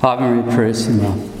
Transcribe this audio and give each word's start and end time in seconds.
Ave 0.00 0.22
Maria 0.22 0.42
Purissima. 0.44 1.34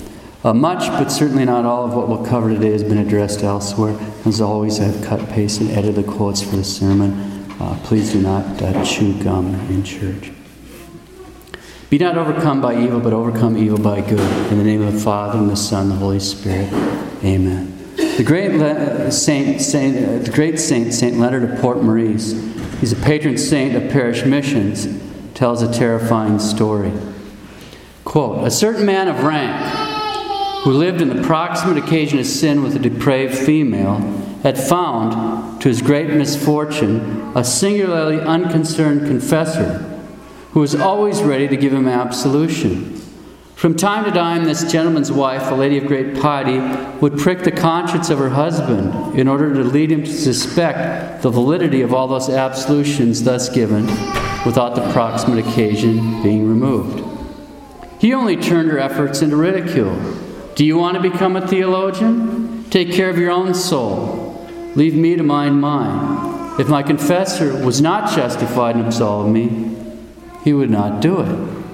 Uh, 0.44 0.52
much, 0.52 0.88
but 0.88 1.08
certainly 1.08 1.44
not 1.44 1.64
all 1.64 1.84
of 1.84 1.94
what 1.94 2.08
we'll 2.08 2.24
cover 2.24 2.48
today 2.48 2.72
has 2.72 2.82
been 2.82 2.98
addressed 2.98 3.42
elsewhere. 3.42 3.96
As 4.24 4.40
always, 4.40 4.80
I've 4.80 5.02
cut, 5.04 5.28
pasted, 5.28 5.68
and 5.68 5.76
edited 5.76 6.04
the 6.04 6.12
quotes 6.12 6.42
for 6.42 6.56
the 6.56 6.64
sermon. 6.64 7.12
Uh, 7.60 7.78
please 7.84 8.12
do 8.12 8.20
not 8.20 8.60
uh, 8.60 8.84
chew 8.84 9.20
gum 9.22 9.54
in 9.68 9.84
church. 9.84 10.32
Be 11.90 11.98
not 11.98 12.18
overcome 12.18 12.60
by 12.60 12.80
evil, 12.80 13.00
but 13.00 13.12
overcome 13.12 13.56
evil 13.56 13.78
by 13.78 14.00
good. 14.00 14.20
In 14.50 14.58
the 14.58 14.64
name 14.64 14.82
of 14.82 14.92
the 14.92 15.00
Father, 15.00 15.38
and 15.38 15.50
the 15.50 15.56
Son, 15.56 15.82
and 15.82 15.92
the 15.92 15.96
Holy 15.96 16.20
Spirit. 16.20 16.72
Amen. 17.24 17.74
The 17.96 18.24
great 18.24 18.52
le- 18.54 19.10
saint, 19.10 19.60
saint 19.60 19.96
uh, 19.96 20.18
the 20.24 20.32
great 20.32 20.58
saint, 20.58 20.92
Saint 20.92 21.18
Leonard 21.18 21.44
of 21.44 21.60
Port 21.60 21.82
Maurice, 21.82 22.32
he's 22.80 22.92
a 22.92 22.96
patron 22.96 23.38
saint 23.38 23.76
of 23.76 23.90
parish 23.90 24.24
missions, 24.24 24.88
tells 25.34 25.62
a 25.62 25.72
terrifying 25.72 26.38
story. 26.38 26.92
Quote, 28.08 28.46
a 28.46 28.50
certain 28.50 28.86
man 28.86 29.06
of 29.06 29.22
rank 29.22 30.64
who 30.64 30.72
lived 30.72 31.02
in 31.02 31.10
the 31.10 31.22
proximate 31.22 31.76
occasion 31.76 32.18
of 32.18 32.24
sin 32.24 32.62
with 32.62 32.74
a 32.74 32.78
depraved 32.78 33.36
female 33.36 33.98
had 34.42 34.58
found, 34.58 35.60
to 35.60 35.68
his 35.68 35.82
great 35.82 36.08
misfortune, 36.08 37.30
a 37.36 37.44
singularly 37.44 38.18
unconcerned 38.18 39.06
confessor 39.06 40.00
who 40.52 40.60
was 40.60 40.74
always 40.74 41.22
ready 41.22 41.46
to 41.48 41.56
give 41.58 41.74
him 41.74 41.86
absolution. 41.86 42.98
From 43.56 43.76
time 43.76 44.06
to 44.06 44.10
time, 44.10 44.44
this 44.44 44.72
gentleman's 44.72 45.12
wife, 45.12 45.50
a 45.50 45.54
lady 45.54 45.76
of 45.76 45.86
great 45.86 46.18
piety, 46.18 46.60
would 47.00 47.18
prick 47.18 47.40
the 47.40 47.52
conscience 47.52 48.08
of 48.08 48.18
her 48.18 48.30
husband 48.30 49.18
in 49.20 49.28
order 49.28 49.52
to 49.52 49.62
lead 49.62 49.92
him 49.92 50.04
to 50.04 50.12
suspect 50.12 51.20
the 51.20 51.30
validity 51.30 51.82
of 51.82 51.92
all 51.92 52.08
those 52.08 52.30
absolutions 52.30 53.24
thus 53.24 53.50
given 53.50 53.84
without 54.46 54.74
the 54.74 54.92
proximate 54.94 55.46
occasion 55.46 56.22
being 56.22 56.48
removed. 56.48 57.07
He 57.98 58.14
only 58.14 58.36
turned 58.36 58.70
her 58.70 58.78
efforts 58.78 59.22
into 59.22 59.36
ridicule. 59.36 59.96
Do 60.54 60.64
you 60.64 60.76
want 60.76 60.96
to 60.96 61.10
become 61.10 61.36
a 61.36 61.46
theologian? 61.46 62.64
Take 62.70 62.92
care 62.92 63.10
of 63.10 63.18
your 63.18 63.30
own 63.30 63.54
soul. 63.54 64.48
Leave 64.74 64.94
me 64.94 65.16
to 65.16 65.22
mind 65.22 65.60
mine. 65.60 66.60
If 66.60 66.68
my 66.68 66.82
confessor 66.82 67.64
was 67.64 67.80
not 67.80 68.14
justified 68.14 68.76
in 68.76 68.84
absolving 68.84 69.32
me, 69.32 69.76
he 70.44 70.52
would 70.52 70.70
not 70.70 71.00
do 71.00 71.20
it. 71.20 71.64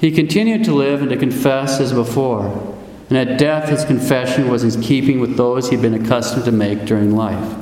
He 0.00 0.12
continued 0.12 0.64
to 0.64 0.74
live 0.74 1.00
and 1.00 1.10
to 1.10 1.16
confess 1.16 1.80
as 1.80 1.92
before, 1.92 2.76
and 3.08 3.18
at 3.18 3.38
death 3.38 3.68
his 3.68 3.84
confession 3.84 4.48
was 4.48 4.62
in 4.62 4.80
keeping 4.80 5.18
with 5.20 5.36
those 5.36 5.70
he'd 5.70 5.82
been 5.82 5.94
accustomed 5.94 6.44
to 6.44 6.52
make 6.52 6.84
during 6.84 7.16
life. 7.16 7.56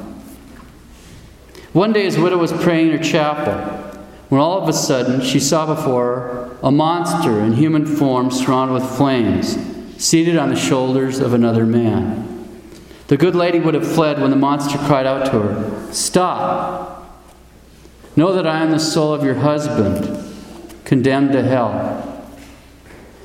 One 1.73 1.93
day 1.93 2.05
his 2.05 2.19
widow 2.19 2.39
was 2.39 2.53
praying 2.53 2.91
in 2.91 2.99
her 2.99 3.03
chapel 3.03 3.55
when 4.29 4.41
all 4.41 4.63
of 4.63 4.69
a 4.69 4.73
sudden 4.73 5.23
she 5.23 5.41
saw 5.41 5.67
before 5.67 6.17
her 6.17 6.46
a 6.63 6.71
monster 6.71 7.41
in 7.41 7.53
human 7.53 7.87
form 7.87 8.31
surrounded 8.31 8.75
with 8.75 8.97
flames, 8.97 9.57
seated 10.03 10.37
on 10.37 10.49
the 10.49 10.57
shoulders 10.57 11.19
of 11.19 11.33
another 11.33 11.67
man. 11.67 12.27
The 13.09 13.17
good 13.17 13.35
lady 13.35 13.61
would 13.61 13.75
have 13.75 13.87
fled 13.87 14.21
when 14.21 14.31
the 14.31 14.37
monster 14.37 14.79
cried 14.79 15.07
out 15.07 15.27
to 15.27 15.41
her, 15.41 15.93
Stop! 15.93 16.93
Know 18.17 18.33
that 18.33 18.47
I 18.47 18.63
am 18.63 18.71
the 18.71 18.79
soul 18.79 19.13
of 19.13 19.23
your 19.23 19.35
husband, 19.35 20.35
condemned 20.85 21.33
to 21.33 21.43
hell, 21.43 22.31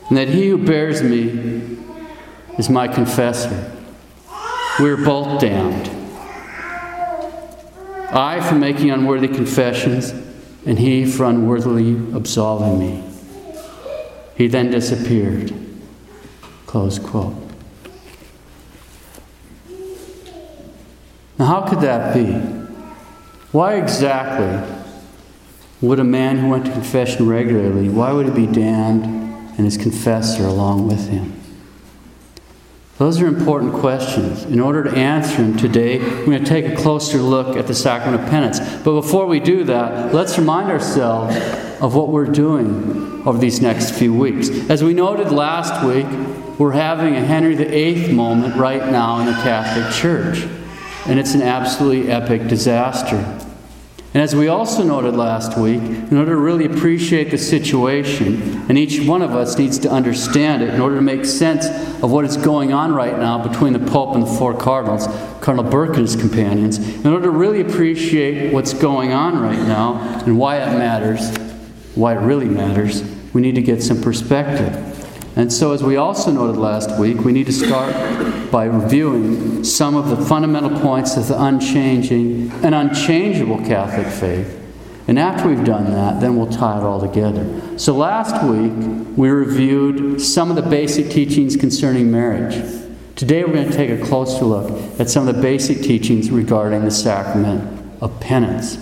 and 0.09 0.17
that 0.17 0.27
he 0.27 0.49
who 0.49 0.57
bears 0.57 1.02
me 1.02 1.77
is 2.57 2.69
my 2.69 2.87
confessor. 2.87 3.71
We 4.79 4.89
are 4.89 4.97
both 4.97 5.39
damned. 5.39 5.89
I 8.13 8.45
for 8.47 8.55
making 8.55 8.91
unworthy 8.91 9.29
confessions, 9.29 10.11
and 10.65 10.77
he 10.77 11.09
for 11.09 11.23
unworthily 11.23 11.95
absolving 12.13 12.77
me. 12.77 13.11
He 14.42 14.47
then 14.47 14.72
disappeared. 14.72 15.53
Close 16.66 16.97
quote. 16.97 17.36
Now, 21.38 21.45
how 21.45 21.61
could 21.70 21.81
that 21.81 22.16
be? 22.16 22.31
Why 23.52 23.76
exactly 23.76 24.67
would 25.80 25.99
a 25.99 26.04
man 26.04 26.39
who 26.39 26.49
went 26.49 26.65
to 26.65 26.71
confession 26.71 27.30
regularly, 27.30 27.88
why 27.88 28.14
would 28.14 28.30
he 28.30 28.48
be 28.48 28.52
damned 28.52 29.05
and 29.05 29.60
his 29.60 29.77
confessor 29.77 30.45
along 30.45 30.88
with 30.88 31.10
him? 31.10 31.39
Those 32.98 33.21
are 33.21 33.27
important 33.27 33.73
questions. 33.73 34.44
In 34.45 34.60
order 34.60 34.86
to 34.86 34.89
answer 34.89 35.38
them 35.38 35.55
today, 35.55 35.99
we're 35.99 36.26
going 36.26 36.44
to 36.44 36.49
take 36.49 36.65
a 36.65 36.76
closer 36.76 37.20
look 37.20 37.55
at 37.55 37.67
the 37.67 37.76
sacrament 37.76 38.23
of 38.23 38.30
penance. 38.32 38.60
But 38.60 38.94
before 39.02 39.27
we 39.27 39.39
do 39.39 39.65
that, 39.65 40.15
let's 40.15 40.39
remind 40.39 40.71
ourselves 40.71 41.36
of 41.81 41.95
what 41.95 42.09
we're 42.09 42.25
doing 42.25 43.23
over 43.25 43.37
these 43.37 43.59
next 43.59 43.92
few 43.92 44.14
weeks. 44.14 44.49
As 44.69 44.83
we 44.83 44.93
noted 44.93 45.31
last 45.31 45.83
week, 45.83 46.05
we're 46.59 46.71
having 46.71 47.15
a 47.15 47.21
Henry 47.21 47.55
VIII 47.55 48.14
moment 48.14 48.55
right 48.55 48.92
now 48.92 49.19
in 49.19 49.25
the 49.25 49.33
Catholic 49.33 49.91
Church, 49.93 50.43
and 51.08 51.20
it's 51.20 51.33
an 51.33 51.41
absolutely 51.41 52.11
epic 52.11 52.47
disaster. 52.47 53.17
And 54.14 54.21
as 54.21 54.36
we 54.36 54.49
also 54.49 54.83
noted 54.83 55.15
last 55.15 55.58
week, 55.58 55.81
in 55.81 56.17
order 56.17 56.31
to 56.31 56.37
really 56.37 56.65
appreciate 56.65 57.31
the 57.31 57.37
situation, 57.37 58.65
and 58.70 58.77
each 58.77 59.08
one 59.08 59.21
of 59.21 59.31
us 59.31 59.58
needs 59.58 59.80
to 59.80 59.89
understand 59.89 60.61
it 60.61 60.73
in 60.73 60.81
order 60.81 60.97
to 60.97 61.02
make 61.02 61.25
sense 61.25 61.65
of 62.03 62.11
what 62.11 62.25
is 62.25 62.37
going 62.37 62.73
on 62.73 62.93
right 62.93 63.17
now 63.17 63.41
between 63.41 63.73
the 63.73 63.80
Pope 63.80 64.14
and 64.14 64.23
the 64.23 64.27
four 64.27 64.53
cardinals, 64.53 65.08
Cardinal 65.39 65.64
Burke 65.64 65.95
and 65.95 65.99
his 65.99 66.17
companions, 66.17 66.77
in 66.77 67.08
order 67.08 67.23
to 67.23 67.31
really 67.31 67.61
appreciate 67.61 68.53
what's 68.53 68.73
going 68.73 69.14
on 69.14 69.41
right 69.41 69.65
now 69.67 69.95
and 70.25 70.37
why 70.37 70.58
it 70.58 70.77
matters, 70.77 71.31
why 71.95 72.13
it 72.13 72.19
really 72.19 72.47
matters, 72.47 73.03
we 73.33 73.41
need 73.41 73.55
to 73.55 73.61
get 73.61 73.81
some 73.83 74.02
perspective. 74.02 74.87
And 75.35 75.52
so, 75.52 75.71
as 75.71 75.81
we 75.81 75.95
also 75.95 76.29
noted 76.29 76.59
last 76.59 76.99
week, 76.99 77.19
we 77.19 77.31
need 77.31 77.45
to 77.45 77.53
start 77.53 78.52
by 78.52 78.65
reviewing 78.65 79.63
some 79.63 79.95
of 79.95 80.09
the 80.09 80.17
fundamental 80.17 80.77
points 80.81 81.15
of 81.15 81.29
the 81.29 81.41
unchanging 81.41 82.52
and 82.63 82.75
unchangeable 82.75 83.57
Catholic 83.59 84.07
faith. 84.07 84.57
And 85.07 85.17
after 85.17 85.47
we've 85.47 85.63
done 85.63 85.91
that, 85.91 86.19
then 86.19 86.35
we'll 86.35 86.52
tie 86.52 86.77
it 86.77 86.83
all 86.83 86.99
together. 86.99 87.79
So, 87.79 87.95
last 87.95 88.43
week, 88.43 88.73
we 89.15 89.29
reviewed 89.29 90.21
some 90.21 90.49
of 90.49 90.58
the 90.58 90.69
basic 90.69 91.09
teachings 91.09 91.55
concerning 91.55 92.11
marriage. 92.11 92.55
Today, 93.15 93.45
we're 93.45 93.53
going 93.53 93.69
to 93.69 93.75
take 93.75 93.89
a 93.89 94.05
closer 94.05 94.43
look 94.43 94.99
at 94.99 95.09
some 95.09 95.27
of 95.27 95.33
the 95.33 95.41
basic 95.41 95.81
teachings 95.81 96.29
regarding 96.29 96.83
the 96.83 96.91
sacrament 96.91 98.02
of 98.02 98.19
penance. 98.19 98.77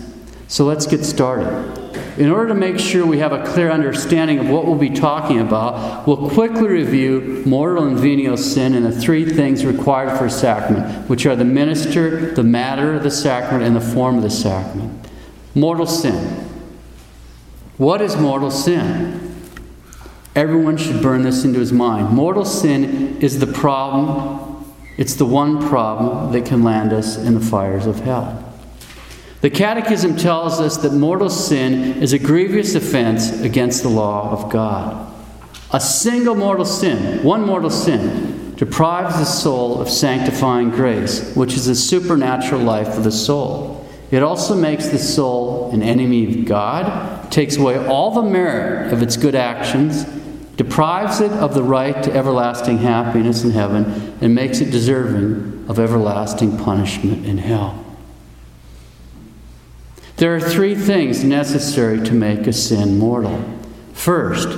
So, 0.48 0.66
let's 0.66 0.88
get 0.88 1.06
started. 1.06 1.79
In 2.20 2.30
order 2.30 2.50
to 2.50 2.54
make 2.54 2.78
sure 2.78 3.06
we 3.06 3.20
have 3.20 3.32
a 3.32 3.46
clear 3.46 3.72
understanding 3.72 4.40
of 4.40 4.50
what 4.50 4.66
we'll 4.66 4.76
be 4.76 4.90
talking 4.90 5.40
about, 5.40 6.06
we'll 6.06 6.30
quickly 6.30 6.68
review 6.68 7.42
mortal 7.46 7.88
and 7.88 7.98
venial 7.98 8.36
sin 8.36 8.74
and 8.74 8.86
the 8.86 8.92
three 8.92 9.24
things 9.24 9.66
required 9.66 10.18
for 10.18 10.26
a 10.26 10.30
sacrament, 10.30 11.10
which 11.10 11.26
are 11.26 11.38
the 11.38 11.46
minister, 11.46 12.32
the 12.32 12.44
matter 12.44 12.94
of 12.94 13.04
the 13.04 13.10
sacrament, 13.10 13.64
and 13.64 13.74
the 13.74 13.94
form 13.96 14.18
of 14.18 14.24
the 14.24 14.30
sacrament. 14.30 15.08
Mortal 15.56 15.86
sin. 15.86 16.46
What 17.78 18.02
is 18.02 18.18
mortal 18.18 18.52
sin? 18.52 19.34
Everyone 20.36 20.76
should 20.76 21.02
burn 21.02 21.22
this 21.22 21.46
into 21.46 21.60
his 21.60 21.72
mind. 21.72 22.14
Mortal 22.14 22.44
sin 22.44 23.18
is 23.22 23.40
the 23.40 23.48
problem, 23.48 24.66
it's 24.98 25.16
the 25.16 25.26
one 25.26 25.66
problem 25.70 26.34
that 26.34 26.46
can 26.46 26.64
land 26.64 26.92
us 26.92 27.16
in 27.16 27.34
the 27.34 27.40
fires 27.40 27.86
of 27.86 28.02
hell. 28.02 28.49
The 29.42 29.50
Catechism 29.50 30.18
tells 30.18 30.60
us 30.60 30.76
that 30.78 30.92
mortal 30.92 31.30
sin 31.30 32.02
is 32.04 32.12
a 32.12 32.20
grievous 32.20 32.76
offense 32.76 33.40
against 33.42 33.84
the 33.84 33.90
law 33.90 34.32
of 34.32 34.52
God. 34.52 35.14
A 35.72 35.80
single 35.80 36.36
mortal 36.36 36.66
sin, 36.66 37.24
one 37.24 37.46
mortal 37.46 37.70
sin, 37.70 38.54
deprives 38.58 39.16
the 39.16 39.26
soul 39.26 39.80
of 39.80 39.90
sanctifying 39.90 40.72
grace, 40.72 41.34
which 41.36 41.54
is 41.54 41.68
the 41.68 41.76
supernatural 41.76 42.60
life 42.60 42.98
of 42.98 43.06
the 43.06 43.12
soul. 43.12 43.88
It 44.12 44.24
also 44.24 44.56
makes 44.56 44.88
the 44.88 44.98
soul 44.98 45.72
an 45.72 45.84
enemy 45.84 46.42
of 46.42 46.46
God, 46.46 47.32
takes 47.32 47.56
away 47.56 47.78
all 47.78 48.12
the 48.12 48.24
merit 48.24 48.92
of 48.92 49.02
its 49.02 49.16
good 49.16 49.36
actions, 49.36 50.04
deprives 50.58 51.22
it 51.22 51.32
of 51.32 51.54
the 51.54 51.64
right 51.64 52.04
to 52.04 52.12
everlasting 52.12 52.80
happiness 52.80 53.46
in 53.46 53.52
heaven, 53.52 54.18
and 54.20 54.36
makes 54.36 54.60
it 54.60 54.72
deserving 54.72 55.66
of 55.70 55.80
everlasting 55.80 56.58
punishment 56.58 57.26
in 57.26 57.38
hell. 57.38 57.86
There 60.20 60.36
are 60.36 60.42
three 60.42 60.76
things 60.76 61.24
necessary 61.24 62.02
to 62.02 62.14
make 62.14 62.46
a 62.46 62.52
sin 62.52 63.00
mortal. 63.00 63.42
First, 63.94 64.50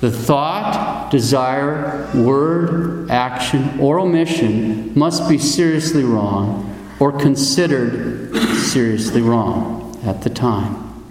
the 0.00 0.08
thought, 0.08 1.10
desire, 1.10 2.08
word, 2.14 3.10
action, 3.10 3.80
or 3.80 3.98
omission 3.98 4.96
must 4.96 5.28
be 5.28 5.36
seriously 5.36 6.04
wrong 6.04 6.94
or 7.00 7.10
considered 7.10 8.36
seriously 8.58 9.20
wrong 9.20 9.98
at 10.04 10.22
the 10.22 10.30
time. 10.30 11.04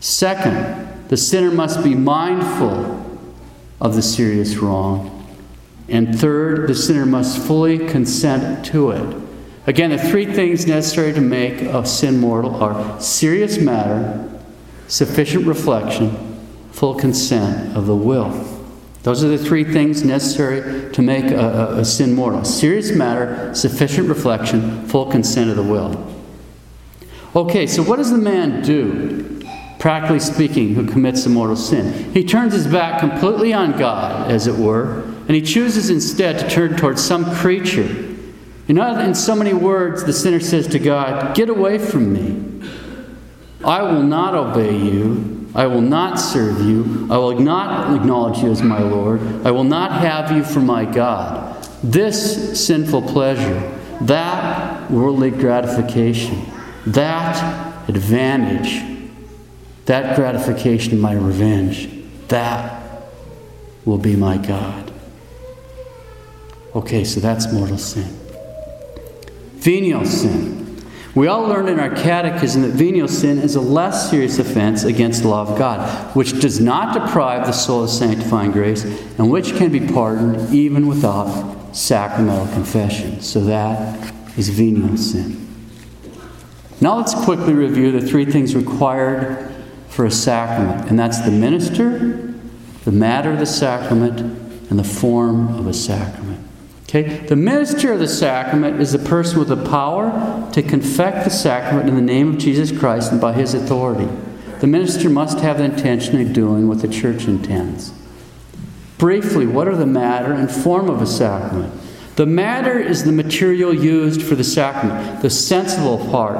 Second, 0.00 1.06
the 1.06 1.16
sinner 1.16 1.52
must 1.52 1.84
be 1.84 1.94
mindful 1.94 3.20
of 3.80 3.94
the 3.94 4.02
serious 4.02 4.56
wrong. 4.56 5.14
And 5.88 6.18
third, 6.18 6.68
the 6.68 6.74
sinner 6.74 7.06
must 7.06 7.38
fully 7.38 7.78
consent 7.88 8.66
to 8.66 8.90
it. 8.90 9.27
Again, 9.68 9.90
the 9.90 9.98
three 9.98 10.24
things 10.24 10.66
necessary 10.66 11.12
to 11.12 11.20
make 11.20 11.60
a 11.60 11.84
sin 11.84 12.18
mortal 12.18 12.56
are 12.64 12.98
serious 13.02 13.58
matter, 13.58 14.26
sufficient 14.86 15.46
reflection, 15.46 16.38
full 16.72 16.94
consent 16.94 17.76
of 17.76 17.84
the 17.84 17.94
will. 17.94 18.30
Those 19.02 19.22
are 19.22 19.28
the 19.28 19.36
three 19.36 19.64
things 19.64 20.02
necessary 20.02 20.90
to 20.92 21.02
make 21.02 21.26
a, 21.26 21.36
a, 21.36 21.80
a 21.80 21.84
sin 21.84 22.14
mortal 22.14 22.44
serious 22.44 22.92
matter, 22.92 23.54
sufficient 23.54 24.08
reflection, 24.08 24.86
full 24.86 25.10
consent 25.10 25.50
of 25.50 25.56
the 25.56 25.62
will. 25.62 26.14
Okay, 27.36 27.66
so 27.66 27.82
what 27.82 27.96
does 27.96 28.10
the 28.10 28.16
man 28.16 28.62
do, 28.62 29.42
practically 29.78 30.20
speaking, 30.20 30.76
who 30.76 30.86
commits 30.86 31.26
a 31.26 31.28
mortal 31.28 31.56
sin? 31.56 32.10
He 32.14 32.24
turns 32.24 32.54
his 32.54 32.66
back 32.66 33.00
completely 33.00 33.52
on 33.52 33.78
God, 33.78 34.30
as 34.30 34.46
it 34.46 34.54
were, 34.54 35.02
and 35.02 35.32
he 35.32 35.42
chooses 35.42 35.90
instead 35.90 36.38
to 36.38 36.48
turn 36.48 36.74
towards 36.74 37.04
some 37.04 37.36
creature. 37.36 38.07
In, 38.68 38.78
other, 38.78 39.00
in 39.00 39.14
so 39.14 39.34
many 39.34 39.54
words, 39.54 40.04
the 40.04 40.12
sinner 40.12 40.40
says 40.40 40.66
to 40.68 40.78
God, 40.78 41.34
Get 41.34 41.48
away 41.48 41.78
from 41.78 42.12
me. 42.12 42.66
I 43.64 43.82
will 43.82 44.02
not 44.02 44.34
obey 44.34 44.76
you. 44.76 45.50
I 45.54 45.66
will 45.66 45.80
not 45.80 46.16
serve 46.16 46.60
you. 46.60 47.08
I 47.10 47.16
will 47.16 47.40
not 47.40 47.96
acknowledge 47.96 48.38
you 48.42 48.50
as 48.50 48.62
my 48.62 48.80
Lord. 48.80 49.20
I 49.46 49.50
will 49.50 49.64
not 49.64 49.92
have 49.92 50.30
you 50.30 50.44
for 50.44 50.60
my 50.60 50.84
God. 50.84 51.62
This 51.82 52.64
sinful 52.66 53.02
pleasure, 53.02 53.60
that 54.02 54.90
worldly 54.90 55.30
gratification, 55.30 56.44
that 56.86 57.88
advantage, 57.88 58.84
that 59.86 60.14
gratification, 60.14 61.00
my 61.00 61.14
revenge, 61.14 61.88
that 62.28 63.02
will 63.86 63.98
be 63.98 64.14
my 64.14 64.36
God. 64.36 64.92
Okay, 66.74 67.04
so 67.04 67.20
that's 67.20 67.50
mortal 67.50 67.78
sin. 67.78 68.17
Venial 69.58 70.04
sin. 70.04 70.58
We 71.14 71.26
all 71.26 71.48
learned 71.48 71.68
in 71.68 71.80
our 71.80 71.94
catechism 71.94 72.62
that 72.62 72.72
venial 72.72 73.08
sin 73.08 73.38
is 73.38 73.56
a 73.56 73.60
less 73.60 74.08
serious 74.08 74.38
offense 74.38 74.84
against 74.84 75.22
the 75.22 75.28
law 75.28 75.42
of 75.42 75.58
God, 75.58 76.14
which 76.14 76.40
does 76.40 76.60
not 76.60 76.94
deprive 76.94 77.44
the 77.44 77.52
soul 77.52 77.84
of 77.84 77.90
sanctifying 77.90 78.52
grace 78.52 78.84
and 78.84 79.30
which 79.30 79.56
can 79.56 79.72
be 79.72 79.80
pardoned 79.80 80.54
even 80.54 80.86
without 80.86 81.74
sacramental 81.74 82.46
confession. 82.54 83.20
So 83.20 83.40
that 83.40 84.14
is 84.36 84.48
venial 84.48 84.96
sin. 84.96 85.44
Now 86.80 86.96
let's 86.96 87.14
quickly 87.14 87.52
review 87.52 87.90
the 87.90 88.06
three 88.06 88.24
things 88.24 88.54
required 88.54 89.52
for 89.88 90.04
a 90.04 90.10
sacrament, 90.12 90.88
and 90.88 90.96
that's 90.96 91.20
the 91.22 91.32
minister, 91.32 92.32
the 92.84 92.92
matter 92.92 93.32
of 93.32 93.40
the 93.40 93.46
sacrament, 93.46 94.20
and 94.70 94.78
the 94.78 94.84
form 94.84 95.48
of 95.58 95.66
a 95.66 95.74
sacrament. 95.74 96.27
Okay? 96.88 97.18
The 97.26 97.36
minister 97.36 97.92
of 97.92 97.98
the 97.98 98.08
sacrament 98.08 98.80
is 98.80 98.92
the 98.92 98.98
person 98.98 99.38
with 99.38 99.48
the 99.48 99.62
power 99.68 100.50
to 100.52 100.62
confect 100.62 101.24
the 101.24 101.30
sacrament 101.30 101.88
in 101.88 101.94
the 101.94 102.00
name 102.00 102.30
of 102.30 102.38
Jesus 102.38 102.76
Christ 102.76 103.12
and 103.12 103.20
by 103.20 103.34
his 103.34 103.52
authority. 103.52 104.08
The 104.60 104.66
minister 104.66 105.10
must 105.10 105.40
have 105.40 105.58
the 105.58 105.64
intention 105.64 106.20
of 106.20 106.32
doing 106.32 106.66
what 106.66 106.80
the 106.80 106.88
church 106.88 107.28
intends. 107.28 107.92
Briefly, 108.96 109.46
what 109.46 109.68
are 109.68 109.76
the 109.76 109.86
matter 109.86 110.32
and 110.32 110.50
form 110.50 110.88
of 110.88 111.02
a 111.02 111.06
sacrament? 111.06 111.72
The 112.16 112.26
matter 112.26 112.78
is 112.78 113.04
the 113.04 113.12
material 113.12 113.72
used 113.72 114.22
for 114.22 114.34
the 114.34 114.42
sacrament, 114.42 115.22
the 115.22 115.30
sensible 115.30 115.98
part 116.10 116.38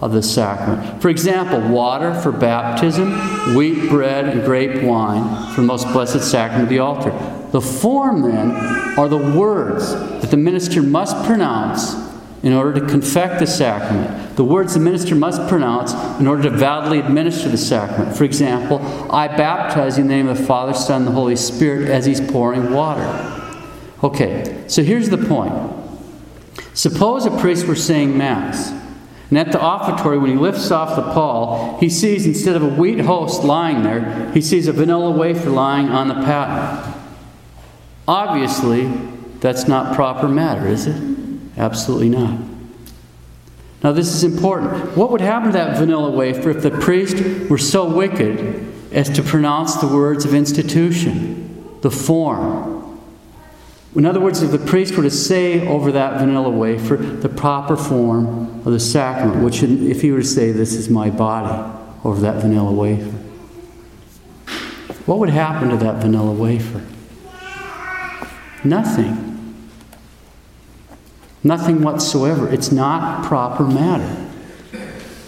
of 0.00 0.12
the 0.12 0.22
sacrament. 0.22 1.02
For 1.02 1.08
example, 1.10 1.60
water 1.68 2.14
for 2.14 2.32
baptism, 2.32 3.54
wheat 3.54 3.90
bread, 3.90 4.26
and 4.26 4.44
grape 4.44 4.82
wine 4.82 5.52
for 5.52 5.60
the 5.60 5.66
most 5.66 5.92
blessed 5.92 6.22
sacrament 6.22 6.62
of 6.62 6.68
the 6.70 6.78
altar. 6.78 7.37
The 7.50 7.60
form, 7.60 8.22
then, 8.22 8.50
are 8.98 9.08
the 9.08 9.16
words 9.16 9.92
that 9.92 10.30
the 10.30 10.36
minister 10.36 10.82
must 10.82 11.24
pronounce 11.24 11.94
in 12.42 12.52
order 12.52 12.80
to 12.80 12.86
confect 12.86 13.40
the 13.40 13.46
sacrament. 13.46 14.36
The 14.36 14.44
words 14.44 14.74
the 14.74 14.80
minister 14.80 15.14
must 15.14 15.48
pronounce 15.48 15.92
in 16.20 16.26
order 16.26 16.44
to 16.44 16.50
validly 16.50 17.00
administer 17.00 17.48
the 17.48 17.58
sacrament. 17.58 18.16
For 18.16 18.24
example, 18.24 18.80
I 19.10 19.28
baptize 19.28 19.98
in 19.98 20.06
the 20.06 20.14
name 20.14 20.28
of 20.28 20.38
the 20.38 20.44
Father, 20.44 20.74
Son, 20.74 21.02
and 21.02 21.06
the 21.08 21.12
Holy 21.12 21.36
Spirit 21.36 21.88
as 21.88 22.06
he's 22.06 22.20
pouring 22.20 22.72
water. 22.72 23.06
Okay, 24.04 24.64
so 24.68 24.82
here's 24.82 25.08
the 25.08 25.18
point. 25.18 25.52
Suppose 26.74 27.26
a 27.26 27.36
priest 27.38 27.66
were 27.66 27.74
saying 27.74 28.16
Mass, 28.16 28.70
and 29.30 29.38
at 29.38 29.50
the 29.50 29.60
offertory, 29.60 30.16
when 30.18 30.30
he 30.30 30.36
lifts 30.36 30.70
off 30.70 30.94
the 30.94 31.02
pall, 31.12 31.76
he 31.80 31.90
sees 31.90 32.24
instead 32.24 32.54
of 32.54 32.62
a 32.62 32.68
wheat 32.68 33.00
host 33.00 33.42
lying 33.42 33.82
there, 33.82 34.30
he 34.32 34.40
sees 34.40 34.68
a 34.68 34.72
vanilla 34.72 35.10
wafer 35.10 35.50
lying 35.50 35.88
on 35.88 36.06
the 36.08 36.14
paten. 36.14 36.94
Obviously, 38.08 38.86
that's 39.40 39.68
not 39.68 39.94
proper 39.94 40.28
matter, 40.28 40.66
is 40.66 40.86
it? 40.86 41.00
Absolutely 41.58 42.08
not. 42.08 42.40
Now, 43.84 43.92
this 43.92 44.12
is 44.12 44.24
important. 44.24 44.96
What 44.96 45.10
would 45.10 45.20
happen 45.20 45.52
to 45.52 45.52
that 45.52 45.76
vanilla 45.76 46.10
wafer 46.10 46.50
if 46.50 46.62
the 46.62 46.70
priest 46.70 47.50
were 47.50 47.58
so 47.58 47.86
wicked 47.86 48.64
as 48.92 49.10
to 49.10 49.22
pronounce 49.22 49.76
the 49.76 49.86
words 49.86 50.24
of 50.24 50.32
institution, 50.32 51.78
the 51.82 51.90
form? 51.90 52.98
In 53.94 54.06
other 54.06 54.20
words, 54.20 54.42
if 54.42 54.50
the 54.52 54.58
priest 54.58 54.96
were 54.96 55.02
to 55.02 55.10
say 55.10 55.68
over 55.68 55.92
that 55.92 56.18
vanilla 56.18 56.50
wafer 56.50 56.96
the 56.96 57.28
proper 57.28 57.76
form 57.76 58.60
of 58.66 58.72
the 58.72 58.80
sacrament, 58.80 59.44
which, 59.44 59.62
if 59.62 60.00
he 60.00 60.12
were 60.12 60.20
to 60.20 60.26
say, 60.26 60.50
This 60.50 60.72
is 60.72 60.88
my 60.88 61.10
body, 61.10 61.72
over 62.04 62.20
that 62.22 62.40
vanilla 62.40 62.72
wafer, 62.72 63.16
what 65.04 65.18
would 65.18 65.30
happen 65.30 65.68
to 65.68 65.76
that 65.76 66.02
vanilla 66.02 66.32
wafer? 66.32 66.82
Nothing. 68.64 69.28
Nothing 71.44 71.82
whatsoever. 71.82 72.48
It's 72.48 72.72
not 72.72 73.24
proper 73.24 73.64
matter. 73.64 74.26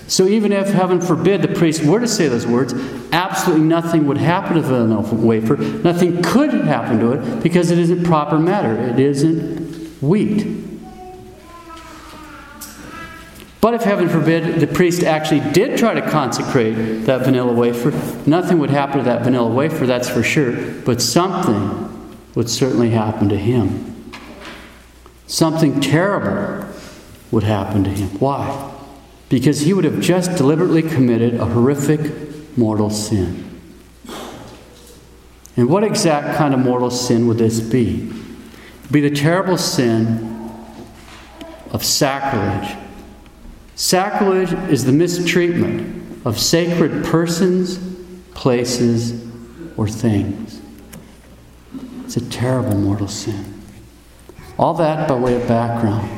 So 0.09 0.27
even 0.27 0.53
if, 0.53 0.69
heaven 0.69 1.01
forbid, 1.01 1.41
the 1.41 1.49
priest 1.49 1.85
were 1.85 2.01
to 2.01 2.09
say 2.09 2.27
those 2.27 2.47
words, 2.47 2.75
absolutely 3.13 3.65
nothing 3.65 4.09
would 4.09 4.19
happen 4.19 4.57
to 4.57 4.63
the 4.63 5.15
wafer. 5.15 5.57
Nothing 5.57 6.21
could 6.21 6.53
happen 6.53 6.99
to 6.99 7.13
it 7.13 7.43
because 7.43 7.71
it 7.71 7.79
isn't 7.79 8.03
proper 8.05 8.37
matter. 8.37 8.77
It 8.77 8.99
isn't 8.99 10.03
wheat. 10.03 10.67
But 13.61 13.75
if, 13.75 13.83
heaven 13.83 14.09
forbid, 14.09 14.59
the 14.59 14.67
priest 14.67 15.05
actually 15.05 15.49
did 15.53 15.79
try 15.79 15.95
to 15.95 16.03
consecrate 16.11 17.05
that 17.05 17.25
vanilla 17.25 17.53
wafer, 17.53 17.93
nothing 18.27 18.59
would 18.59 18.71
happen 18.71 18.99
to 18.99 19.05
that 19.05 19.23
vanilla 19.23 19.53
wafer, 19.53 19.87
that's 19.87 20.09
for 20.09 20.23
sure. 20.23 20.57
But 20.81 21.01
something 21.01 21.90
would 22.35 22.49
certainly 22.49 22.91
happen 22.91 23.29
to 23.29 23.37
him. 23.37 24.13
Something 25.27 25.81
terrible 25.81 26.67
would 27.31 27.45
happen 27.45 27.85
to 27.85 27.91
him. 27.91 28.09
Why? 28.19 28.73
Because 29.29 29.61
he 29.61 29.73
would 29.73 29.85
have 29.85 30.01
just 30.01 30.37
deliberately 30.37 30.83
committed 30.83 31.35
a 31.35 31.47
horrific 31.47 32.57
mortal 32.57 32.91
sin. 32.91 33.47
And 35.57 35.69
what 35.69 35.85
exact 35.85 36.37
kind 36.37 36.55
of 36.55 36.61
mortal 36.61 36.91
sin 36.91 37.27
would 37.27 37.39
this 37.39 37.61
be? 37.61 38.09
It'd 38.09 38.93
be 38.93 39.01
the 39.01 39.15
terrible 39.15 39.57
sin 39.57 40.51
of 41.71 41.85
sacrilege. 41.85 42.77
Sacrilege 43.77 44.53
is 44.71 44.85
the 44.85 44.93
mistreatment 44.93 46.27
of 46.27 46.39
sacred 46.39 47.05
persons, 47.05 47.79
places, 48.35 49.25
or 49.77 49.89
things. 49.89 50.60
It's 52.11 52.17
a 52.17 52.29
terrible 52.29 52.75
mortal 52.75 53.07
sin. 53.07 53.63
All 54.59 54.75
that 54.75 55.07
by 55.07 55.15
way 55.15 55.41
of 55.41 55.47
background. 55.47 56.11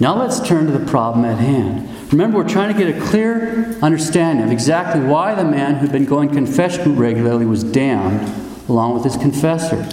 Now 0.00 0.16
let's 0.18 0.40
turn 0.40 0.66
to 0.66 0.72
the 0.72 0.84
problem 0.90 1.24
at 1.24 1.38
hand. 1.38 1.88
Remember, 2.10 2.38
we're 2.38 2.48
trying 2.48 2.74
to 2.74 2.84
get 2.84 2.96
a 2.96 3.00
clear 3.06 3.78
understanding 3.80 4.44
of 4.44 4.50
exactly 4.50 5.00
why 5.00 5.36
the 5.36 5.44
man 5.44 5.76
who'd 5.76 5.92
been 5.92 6.04
going 6.04 6.30
confession 6.30 6.96
regularly 6.96 7.46
was 7.46 7.62
damned, 7.62 8.28
along 8.68 8.94
with 8.94 9.04
his 9.04 9.16
confessor. 9.16 9.88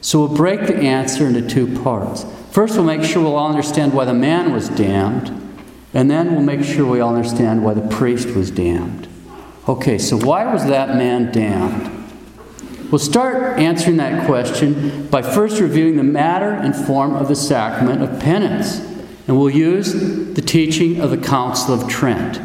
So 0.00 0.20
we'll 0.20 0.36
break 0.36 0.68
the 0.68 0.76
answer 0.76 1.26
into 1.26 1.42
two 1.42 1.76
parts. 1.82 2.24
First, 2.52 2.76
we'll 2.76 2.84
make 2.84 3.02
sure 3.02 3.24
we'll 3.24 3.34
all 3.34 3.50
understand 3.50 3.92
why 3.92 4.04
the 4.04 4.14
man 4.14 4.52
was 4.52 4.68
damned, 4.68 5.32
and 5.92 6.08
then 6.08 6.32
we'll 6.32 6.44
make 6.44 6.62
sure 6.62 6.88
we 6.88 7.00
all 7.00 7.16
understand 7.16 7.64
why 7.64 7.74
the 7.74 7.88
priest 7.88 8.36
was 8.36 8.52
damned. 8.52 9.08
Okay, 9.68 9.98
so 9.98 10.16
why 10.16 10.44
was 10.52 10.64
that 10.66 10.90
man 10.90 11.32
damned? 11.32 11.93
We'll 12.90 12.98
start 12.98 13.58
answering 13.58 13.96
that 13.96 14.26
question 14.26 15.06
by 15.08 15.22
first 15.22 15.58
reviewing 15.58 15.96
the 15.96 16.02
matter 16.02 16.50
and 16.50 16.76
form 16.76 17.14
of 17.14 17.28
the 17.28 17.34
sacrament 17.34 18.02
of 18.02 18.20
penance. 18.20 18.78
And 19.26 19.38
we'll 19.38 19.50
use 19.50 19.92
the 20.34 20.42
teaching 20.42 21.00
of 21.00 21.10
the 21.10 21.16
Council 21.16 21.74
of 21.74 21.88
Trent. 21.88 22.40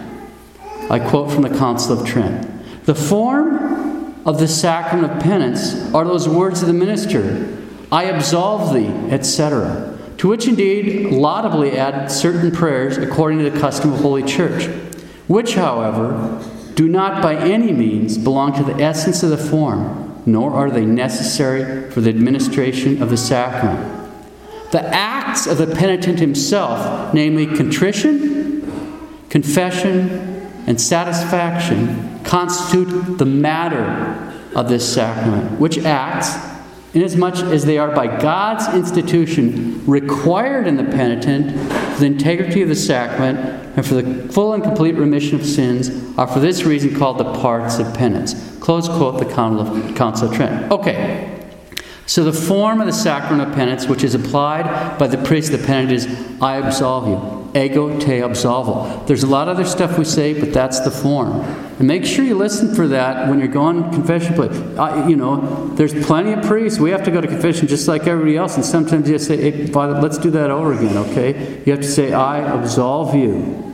I 0.90 1.00
quote 1.00 1.32
from 1.32 1.44
the 1.44 1.56
Council 1.56 2.00
of 2.00 2.08
Trent 2.08 2.48
The 2.86 2.96
form 2.96 4.16
of 4.26 4.40
the 4.40 4.48
sacrament 4.48 5.12
of 5.12 5.20
penance 5.22 5.94
are 5.94 6.06
those 6.06 6.28
words 6.28 6.62
of 6.62 6.68
the 6.68 6.74
minister 6.74 7.58
I 7.92 8.06
absolve 8.06 8.74
thee, 8.74 9.14
etc. 9.14 9.98
To 10.20 10.30
which 10.30 10.48
indeed 10.48 11.12
laudably 11.12 11.78
add 11.78 12.08
certain 12.08 12.52
prayers 12.52 12.98
according 12.98 13.40
to 13.40 13.50
the 13.50 13.60
custom 13.60 13.94
of 13.94 14.00
Holy 14.00 14.24
Church, 14.24 14.68
which, 15.28 15.56
however, 15.56 16.44
do 16.76 16.88
not 16.88 17.22
by 17.22 17.36
any 17.36 17.74
means 17.74 18.18
belong 18.18 18.54
to 18.54 18.64
the 18.64 18.82
essence 18.82 19.22
of 19.22 19.32
the 19.32 19.38
form 19.38 20.09
nor 20.32 20.52
are 20.54 20.70
they 20.70 20.86
necessary 20.86 21.90
for 21.92 22.02
the 22.02 22.10
administration 22.10 23.02
of 23.02 23.10
the 23.10 23.18
sacrament. 23.18 24.12
The 24.72 24.84
acts 24.84 25.48
of 25.48 25.58
the 25.58 25.68
penitent 25.68 26.20
himself, 26.20 27.14
namely 27.14 27.48
contrition, 27.48 28.62
confession, 29.30 30.10
and 30.68 30.80
satisfaction, 30.80 32.20
constitute 32.24 33.18
the 33.18 33.26
matter 33.26 34.36
of 34.56 34.70
this 34.70 34.94
sacrament, 34.94 35.60
which 35.60 35.80
acts 35.80 36.49
inasmuch 36.94 37.36
as 37.36 37.66
they 37.66 37.78
are 37.78 37.94
by 37.94 38.08
God's 38.20 38.68
institution 38.74 39.86
required 39.86 40.68
in 40.68 40.76
the 40.76 40.84
penitent 40.84 41.52
for 41.94 42.00
the 42.00 42.06
integrity 42.06 42.62
of 42.62 42.70
the 42.70 42.76
sacrament 42.76 43.40
and 43.76 43.86
for 43.86 43.96
the 43.96 44.32
full 44.34 44.54
and 44.54 44.64
complete 44.64 44.96
remission 44.96 45.40
of 45.40 45.46
sins, 45.46 45.90
are 46.18 46.28
for 46.28 46.40
this 46.40 46.64
reason 46.64 46.96
called 46.96 47.18
the 47.18 47.34
parts 47.34 47.80
of 47.80 47.94
penance. 47.94 48.58
Close 48.60 48.88
quote, 48.88 49.20
the 49.20 49.34
Council 49.34 50.30
of 50.30 50.36
Trent. 50.36 50.72
Okay. 50.72 51.36
So 52.06 52.24
the 52.24 52.34
form 52.34 52.82
of 52.82 52.88
the 52.88 52.94
sacrament 52.94 53.50
of 53.50 53.56
penance, 53.56 53.88
which 53.88 54.04
is 54.04 54.16
applied 54.16 54.98
by 54.98 55.08
the 55.08 55.18
priest 55.20 55.54
of 55.54 55.62
the 55.62 55.66
penitent, 55.68 55.92
is 55.94 56.42
I 56.42 56.58
absolve 56.58 57.08
you 57.08 57.39
ego 57.56 58.00
te 58.00 58.20
absolvo. 58.20 59.06
There's 59.08 59.24
a 59.24 59.28
lot 59.28 59.48
of 59.48 59.58
other 59.58 59.66
stuff 59.66 59.98
we 59.98 60.06
say, 60.06 60.40
but 60.40 60.54
that's 60.54 60.80
the 60.82 60.92
form. 60.92 61.42
And 61.80 61.88
make 61.88 62.06
sure 62.06 62.26
you 62.26 62.36
listen 62.36 62.76
for 62.76 62.88
that 62.90 63.30
when 63.30 63.40
you're 63.40 63.48
going 63.48 63.90
confession 63.92 64.34
place. 64.36 64.56
You 65.08 65.16
know, 65.16 65.68
there's 65.76 65.94
plenty 66.06 66.34
of 66.34 66.44
priests. 66.44 66.80
We 66.80 66.92
have 66.92 67.04
to 67.04 67.12
go 67.12 67.22
to 67.22 67.28
confession 67.28 67.68
just 67.68 67.88
like 67.88 68.08
everybody 68.08 68.38
else. 68.38 68.56
And 68.56 68.66
sometimes 68.66 69.10
you 69.10 69.18
say, 69.18 69.38
hey, 69.38 69.68
Father, 69.68 70.00
let's 70.02 70.18
do 70.18 70.30
that 70.32 70.52
over 70.52 70.74
again, 70.74 70.98
okay? 70.98 71.64
You 71.66 71.72
have 71.72 71.82
to 71.82 71.88
say, 71.88 72.14
I 72.14 72.40
absolve 72.40 73.16
you. 73.16 73.66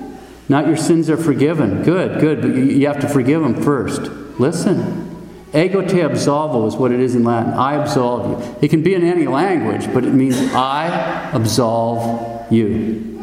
Not 0.48 0.68
your 0.68 0.78
sins 0.78 1.10
are 1.10 1.18
forgiven. 1.18 1.84
Good, 1.84 2.20
good. 2.20 2.42
But 2.42 2.56
you 2.56 2.86
have 2.88 3.00
to 3.00 3.10
forgive 3.10 3.42
them 3.42 3.62
first. 3.62 4.02
Listen. 4.40 5.12
Ego 5.56 5.82
te 5.82 6.00
absolvo 6.00 6.68
is 6.68 6.76
what 6.76 6.92
it 6.92 7.00
is 7.00 7.16
in 7.16 7.24
Latin. 7.24 7.54
I 7.54 7.76
absolve 7.76 8.30
you. 8.30 8.56
It 8.62 8.68
can 8.68 8.84
be 8.84 8.94
in 8.94 9.04
any 9.04 9.26
language, 9.26 9.92
but 9.94 10.04
it 10.04 10.14
means 10.14 10.38
I 10.54 11.32
absolve 11.32 12.52
you. 12.52 13.15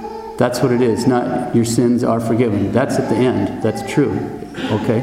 That's 0.43 0.61
what 0.61 0.73
it 0.73 0.83
is, 0.83 1.07
not 1.07 1.55
your 1.55 1.65
sins 1.65 2.03
are 2.03 2.19
forgiven. 2.19 2.73
That's 2.73 2.97
at 2.97 3.09
the 3.09 3.15
end. 3.15 3.63
That's 3.63 3.89
true. 3.89 4.11
Okay? 4.73 5.01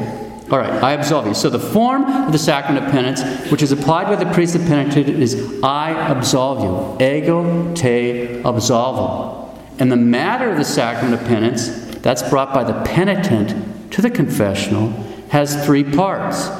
All 0.50 0.58
right, 0.58 0.70
I 0.84 0.92
absolve 0.92 1.28
you. 1.28 1.32
So 1.32 1.48
the 1.48 1.58
form 1.58 2.04
of 2.04 2.32
the 2.32 2.38
sacrament 2.38 2.84
of 2.84 2.92
penance, 2.92 3.22
which 3.50 3.62
is 3.62 3.72
applied 3.72 4.08
by 4.08 4.22
the 4.22 4.30
priest 4.34 4.54
of 4.54 4.60
penitent, 4.66 5.08
is 5.08 5.58
I 5.62 5.92
absolve 6.10 6.98
you. 7.00 7.06
Ego 7.06 7.74
te 7.74 8.42
absolvo. 8.42 9.58
And 9.78 9.90
the 9.90 9.96
matter 9.96 10.50
of 10.50 10.58
the 10.58 10.64
sacrament 10.64 11.18
of 11.18 11.26
penance, 11.26 11.68
that's 12.02 12.22
brought 12.28 12.52
by 12.52 12.62
the 12.62 12.78
penitent 12.82 13.90
to 13.94 14.02
the 14.02 14.10
confessional, 14.10 14.90
has 15.30 15.64
three 15.64 15.84
parts 15.84 16.50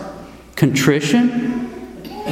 contrition, 0.56 1.68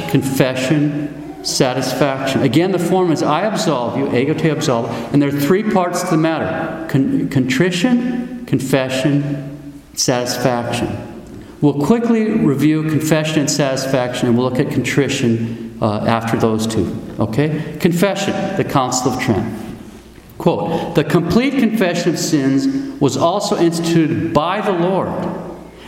confession, 0.09 1.18
satisfaction. 1.43 2.41
Again, 2.41 2.71
the 2.71 2.79
form 2.79 3.11
is 3.11 3.23
I 3.23 3.41
absolve 3.41 3.97
you, 3.97 4.15
ego 4.15 4.33
te 4.33 4.49
absolvo, 4.49 4.89
and 5.13 5.21
there 5.21 5.29
are 5.29 5.39
three 5.39 5.63
parts 5.63 6.03
to 6.03 6.11
the 6.11 6.17
matter 6.17 6.87
Con- 6.89 7.29
contrition, 7.29 8.45
confession, 8.45 9.81
satisfaction. 9.93 11.05
We'll 11.61 11.85
quickly 11.85 12.31
review 12.31 12.83
confession 12.89 13.39
and 13.39 13.51
satisfaction, 13.51 14.27
and 14.27 14.37
we'll 14.37 14.49
look 14.49 14.59
at 14.59 14.71
contrition 14.71 15.77
uh, 15.81 16.05
after 16.05 16.37
those 16.37 16.65
two. 16.65 16.95
Okay? 17.19 17.77
Confession, 17.79 18.33
the 18.57 18.63
Council 18.63 19.11
of 19.11 19.21
Trent. 19.21 19.67
Quote 20.37 20.95
The 20.95 21.03
complete 21.03 21.59
confession 21.59 22.11
of 22.11 22.19
sins 22.19 22.99
was 23.01 23.17
also 23.17 23.57
instituted 23.57 24.33
by 24.33 24.61
the 24.61 24.71
Lord 24.71 25.09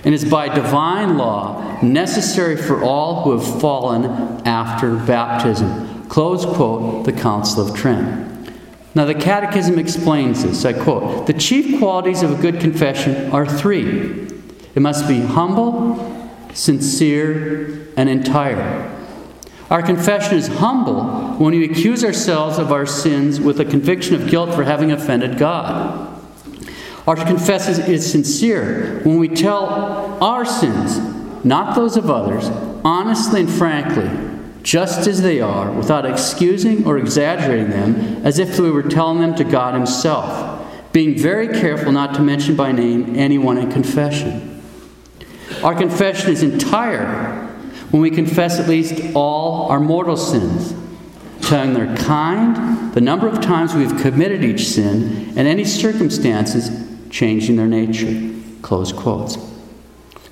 and 0.04 0.14
is 0.14 0.26
by 0.26 0.54
divine 0.54 1.18
law 1.18 1.80
necessary 1.82 2.58
for 2.58 2.84
all 2.84 3.24
who 3.24 3.38
have 3.38 3.62
fallen 3.62 4.06
after 4.46 4.96
baptism. 4.96 6.08
Close 6.10 6.46
quote, 6.46 7.06
the 7.06 7.14
Council 7.14 7.68
of 7.68 7.76
Trent. 7.76 8.32
Now, 8.94 9.06
the 9.06 9.16
Catechism 9.16 9.80
explains 9.80 10.44
this. 10.44 10.66
I 10.66 10.74
quote 10.74 11.28
The 11.28 11.34
chief 11.34 11.80
qualities 11.80 12.24
of 12.24 12.38
a 12.38 12.42
good 12.42 12.60
confession 12.60 13.32
are 13.32 13.46
three 13.46 14.28
it 14.74 14.82
must 14.82 15.08
be 15.08 15.20
humble, 15.20 16.32
sincere, 16.54 17.88
and 17.98 18.10
entire. 18.10 18.90
Our 19.70 19.82
confession 19.82 20.38
is 20.38 20.48
humble 20.48 21.04
when 21.38 21.54
we 21.54 21.70
accuse 21.70 22.04
ourselves 22.04 22.58
of 22.58 22.72
our 22.72 22.86
sins 22.86 23.40
with 23.40 23.60
a 23.60 23.66
conviction 23.66 24.16
of 24.16 24.30
guilt 24.30 24.54
for 24.54 24.64
having 24.64 24.92
offended 24.92 25.38
God. 25.38 26.21
Our 27.08 27.16
confession 27.16 27.92
is 27.92 28.10
sincere 28.10 29.02
when 29.04 29.18
we 29.18 29.28
tell 29.28 29.66
our 30.24 30.46
sins, 30.46 31.00
not 31.44 31.76
those 31.76 31.98
of 31.98 32.10
others, 32.10 32.46
honestly 32.84 33.42
and 33.42 33.50
frankly, 33.50 34.10
just 34.62 35.08
as 35.08 35.24
they 35.24 35.42
are, 35.42 35.72
without 35.72 36.06
excusing 36.06 36.86
or 36.86 37.00
exaggerating 37.00 37.72
them, 37.72 38.24
as 38.24 38.38
if 38.38 38.60
we 38.60 38.70
were 38.70 38.84
telling 38.84 39.20
them 39.20 39.34
to 39.36 39.44
God 39.44 39.74
Himself, 39.74 40.68
being 40.94 41.18
very 41.18 41.48
careful 41.48 41.92
not 41.92 42.14
to 42.16 42.22
mention 42.22 42.56
by 42.56 42.72
name 42.72 43.16
anyone 43.16 43.58
in 43.58 43.72
confession. 43.72 44.62
Our 45.64 45.74
confession 45.74 46.32
is 46.32 46.44
entire 46.44 47.48
when 47.90 48.04
we 48.04 48.12
confess 48.12 48.60
at 48.60 48.70
least 48.70 49.16
all 49.16 49.70
our 49.70 49.80
mortal 49.80 50.18
sins, 50.18 50.76
telling 51.42 51.74
their 51.74 51.96
kind, 51.98 52.94
the 52.94 53.02
number 53.02 53.28
of 53.28 53.42
times 53.42 53.74
we've 53.74 53.98
committed 54.00 54.44
each 54.44 54.68
sin, 54.68 55.34
and 55.36 55.48
any 55.48 55.66
circumstances 55.66 56.81
changing 57.12 57.58
their 57.58 57.68
nature. 57.68 58.32
Close 58.62 58.92
quotes. 58.92 59.38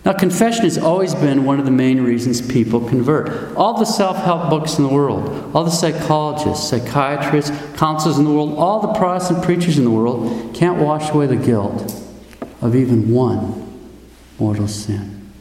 Now, 0.06 0.14
confession 0.14 0.64
has 0.64 0.78
always 0.78 1.14
been 1.14 1.44
one 1.44 1.60
of 1.60 1.66
the 1.66 1.72
main 1.72 2.02
reasons 2.02 2.42
people 2.42 2.80
convert. 2.88 3.56
All 3.56 3.78
the 3.78 3.86
self 3.86 4.18
help 4.18 4.50
books 4.50 4.78
in 4.78 4.84
the 4.86 4.94
world, 4.94 5.54
all 5.54 5.66
the 5.66 5.72
psychologists, 5.72 6.70
psychiatrists, 6.70 7.52
counselors 7.76 8.18
in 8.18 8.24
the 8.24 8.32
world, 8.32 8.58
all 8.58 8.80
the 8.82 8.94
Protestant 8.94 9.44
preachers 9.44 9.78
in 9.78 9.84
the 9.84 9.92
world 9.92 10.56
can't 10.56 10.80
wash 10.80 11.10
away 11.12 11.28
the 11.28 11.36
guilt 11.36 11.94
of 12.62 12.76
even 12.76 13.12
one 13.12 13.82
mortal 14.40 14.68
sin. 14.68 15.32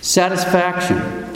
Satisfaction. 0.00 1.26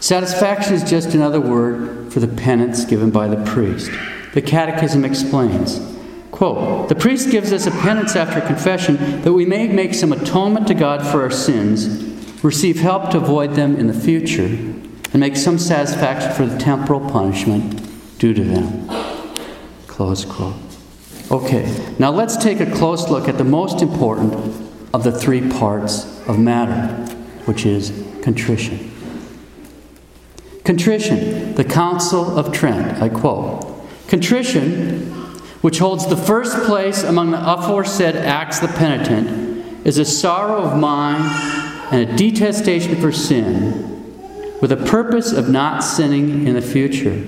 Satisfaction 0.00 0.74
is 0.74 0.82
just 0.82 1.14
another 1.14 1.40
word 1.40 2.12
for 2.12 2.20
the 2.20 2.26
penance 2.26 2.84
given 2.84 3.10
by 3.10 3.28
the 3.28 3.44
priest. 3.44 3.90
The 4.32 4.42
Catechism 4.42 5.04
explains 5.04 5.91
Quote 6.32 6.88
The 6.88 6.96
priest 6.96 7.30
gives 7.30 7.52
us 7.52 7.66
a 7.66 7.70
penance 7.70 8.16
after 8.16 8.40
confession 8.40 9.22
that 9.22 9.32
we 9.32 9.44
may 9.44 9.68
make 9.68 9.94
some 9.94 10.12
atonement 10.12 10.66
to 10.66 10.74
God 10.74 11.06
for 11.06 11.22
our 11.22 11.30
sins, 11.30 12.42
receive 12.42 12.80
help 12.80 13.10
to 13.10 13.18
avoid 13.18 13.52
them 13.52 13.76
in 13.76 13.86
the 13.86 13.94
future, 13.94 14.46
and 14.46 15.20
make 15.20 15.36
some 15.36 15.58
satisfaction 15.58 16.32
for 16.32 16.46
the 16.46 16.58
temporal 16.58 17.00
punishment 17.00 18.18
due 18.18 18.34
to 18.34 18.42
them. 18.42 18.88
Close 19.86 20.24
quote. 20.24 20.56
Okay, 21.30 21.94
now 21.98 22.10
let's 22.10 22.36
take 22.36 22.60
a 22.60 22.70
close 22.72 23.08
look 23.08 23.28
at 23.28 23.38
the 23.38 23.44
most 23.44 23.82
important 23.82 24.34
of 24.92 25.04
the 25.04 25.12
three 25.12 25.48
parts 25.50 26.04
of 26.26 26.38
matter, 26.38 26.92
which 27.44 27.66
is 27.66 27.90
contrition. 28.22 28.90
Contrition, 30.64 31.54
the 31.54 31.64
Council 31.64 32.38
of 32.38 32.52
Trent, 32.52 33.02
I 33.02 33.08
quote. 33.08 33.68
Contrition 34.08 35.21
which 35.62 35.78
holds 35.78 36.06
the 36.06 36.16
first 36.16 36.56
place 36.64 37.02
among 37.02 37.30
the 37.30 37.52
aforesaid 37.52 38.14
acts 38.16 38.60
of 38.60 38.68
the 38.68 38.76
penitent, 38.76 39.86
is 39.86 39.96
a 39.96 40.04
sorrow 40.04 40.62
of 40.62 40.78
mind 40.78 41.24
and 41.90 42.08
a 42.08 42.16
detestation 42.16 43.00
for 43.00 43.10
sin, 43.10 44.58
with 44.60 44.70
a 44.70 44.76
purpose 44.76 45.32
of 45.32 45.48
not 45.48 45.80
sinning 45.82 46.46
in 46.46 46.54
the 46.54 46.62
future. 46.62 47.24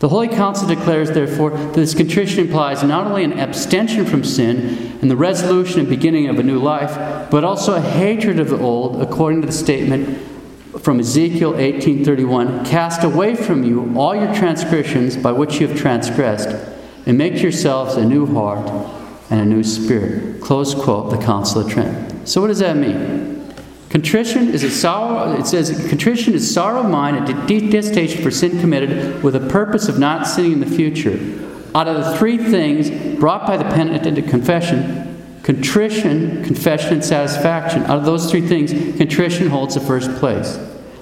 The 0.00 0.08
Holy 0.08 0.28
Council 0.28 0.66
declares, 0.66 1.10
therefore, 1.10 1.50
that 1.50 1.74
this 1.74 1.94
contrition 1.94 2.46
implies 2.46 2.82
not 2.82 3.06
only 3.06 3.22
an 3.22 3.38
abstention 3.38 4.06
from 4.06 4.24
sin 4.24 4.98
and 5.02 5.10
the 5.10 5.16
resolution 5.16 5.80
and 5.80 5.88
beginning 5.88 6.28
of 6.28 6.38
a 6.38 6.42
new 6.42 6.58
life, 6.58 7.30
but 7.30 7.44
also 7.44 7.74
a 7.74 7.80
hatred 7.82 8.40
of 8.40 8.48
the 8.48 8.58
old, 8.58 9.02
according 9.02 9.42
to 9.42 9.46
the 9.46 9.52
statement 9.52 10.18
from 10.80 11.00
Ezekiel 11.00 11.54
18:31, 11.58 12.64
"Cast 12.64 13.04
away 13.04 13.34
from 13.34 13.62
you 13.62 13.92
all 13.94 14.14
your 14.14 14.32
transgressions 14.34 15.16
by 15.16 15.32
which 15.32 15.60
you 15.60 15.68
have 15.68 15.76
transgressed." 15.76 16.48
And 17.10 17.18
make 17.18 17.42
yourselves 17.42 17.96
a 17.96 18.04
new 18.04 18.24
heart 18.24 18.70
and 19.30 19.40
a 19.40 19.44
new 19.44 19.64
spirit. 19.64 20.40
Close 20.40 20.76
quote, 20.76 21.10
the 21.10 21.18
Council 21.18 21.60
of 21.60 21.68
Trent. 21.68 22.28
So, 22.28 22.40
what 22.40 22.46
does 22.46 22.60
that 22.60 22.76
mean? 22.76 23.52
Contrition 23.88 24.50
is 24.50 24.62
a 24.62 24.70
sorrow, 24.70 25.32
it 25.32 25.44
says, 25.44 25.88
contrition 25.88 26.34
is 26.34 26.54
sorrow 26.54 26.82
of 26.84 26.88
mind 26.88 27.16
and 27.16 27.48
detestation 27.48 28.22
for 28.22 28.30
sin 28.30 28.60
committed 28.60 29.24
with 29.24 29.34
a 29.34 29.40
purpose 29.48 29.88
of 29.88 29.98
not 29.98 30.24
sinning 30.24 30.52
in 30.52 30.60
the 30.60 30.66
future. 30.66 31.18
Out 31.74 31.88
of 31.88 31.96
the 31.96 32.16
three 32.16 32.38
things 32.38 33.18
brought 33.18 33.44
by 33.44 33.56
the 33.56 33.64
penitent 33.64 34.06
into 34.16 34.22
confession, 34.22 35.20
contrition, 35.42 36.44
confession, 36.44 36.92
and 36.92 37.04
satisfaction, 37.04 37.82
out 37.82 37.98
of 37.98 38.04
those 38.04 38.30
three 38.30 38.46
things, 38.46 38.70
contrition 38.96 39.48
holds 39.48 39.74
the 39.74 39.80
first 39.80 40.14
place. 40.20 40.60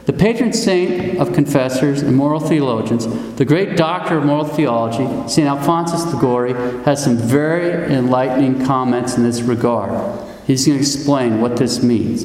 The 0.09 0.15
patron 0.15 0.55
saint 0.55 1.19
of 1.19 1.35
confessors 1.35 2.01
and 2.01 2.17
moral 2.17 2.41
theologians, 2.41 3.07
the 3.37 3.45
great 3.45 3.77
doctor 3.77 4.17
of 4.17 4.25
moral 4.25 4.47
theology, 4.47 5.07
St. 5.29 5.47
Alphonsus 5.47 6.07
Liguori, 6.15 6.55
has 6.85 7.05
some 7.05 7.19
very 7.19 7.93
enlightening 7.93 8.65
comments 8.65 9.19
in 9.19 9.23
this 9.23 9.43
regard. 9.43 10.19
He's 10.47 10.65
going 10.65 10.79
to 10.79 10.83
explain 10.83 11.43
what 11.43 11.59
this 11.59 11.83
means. 11.83 12.25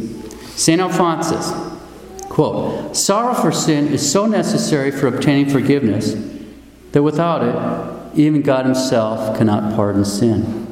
St. 0.56 0.80
Alphonsus, 0.80 1.52
quote, 2.30 2.96
Sorrow 2.96 3.34
for 3.34 3.52
sin 3.52 3.90
is 3.90 4.10
so 4.10 4.28
necessary 4.28 4.90
for 4.90 5.08
obtaining 5.08 5.50
forgiveness 5.50 6.13
that 6.94 7.04
without 7.04 7.44
it, 7.44 8.18
even 8.18 8.44
God 8.44 8.63
Himself 8.63 9.38
cannot 9.38 9.75
pardon 9.75 10.06
sin. 10.06 10.62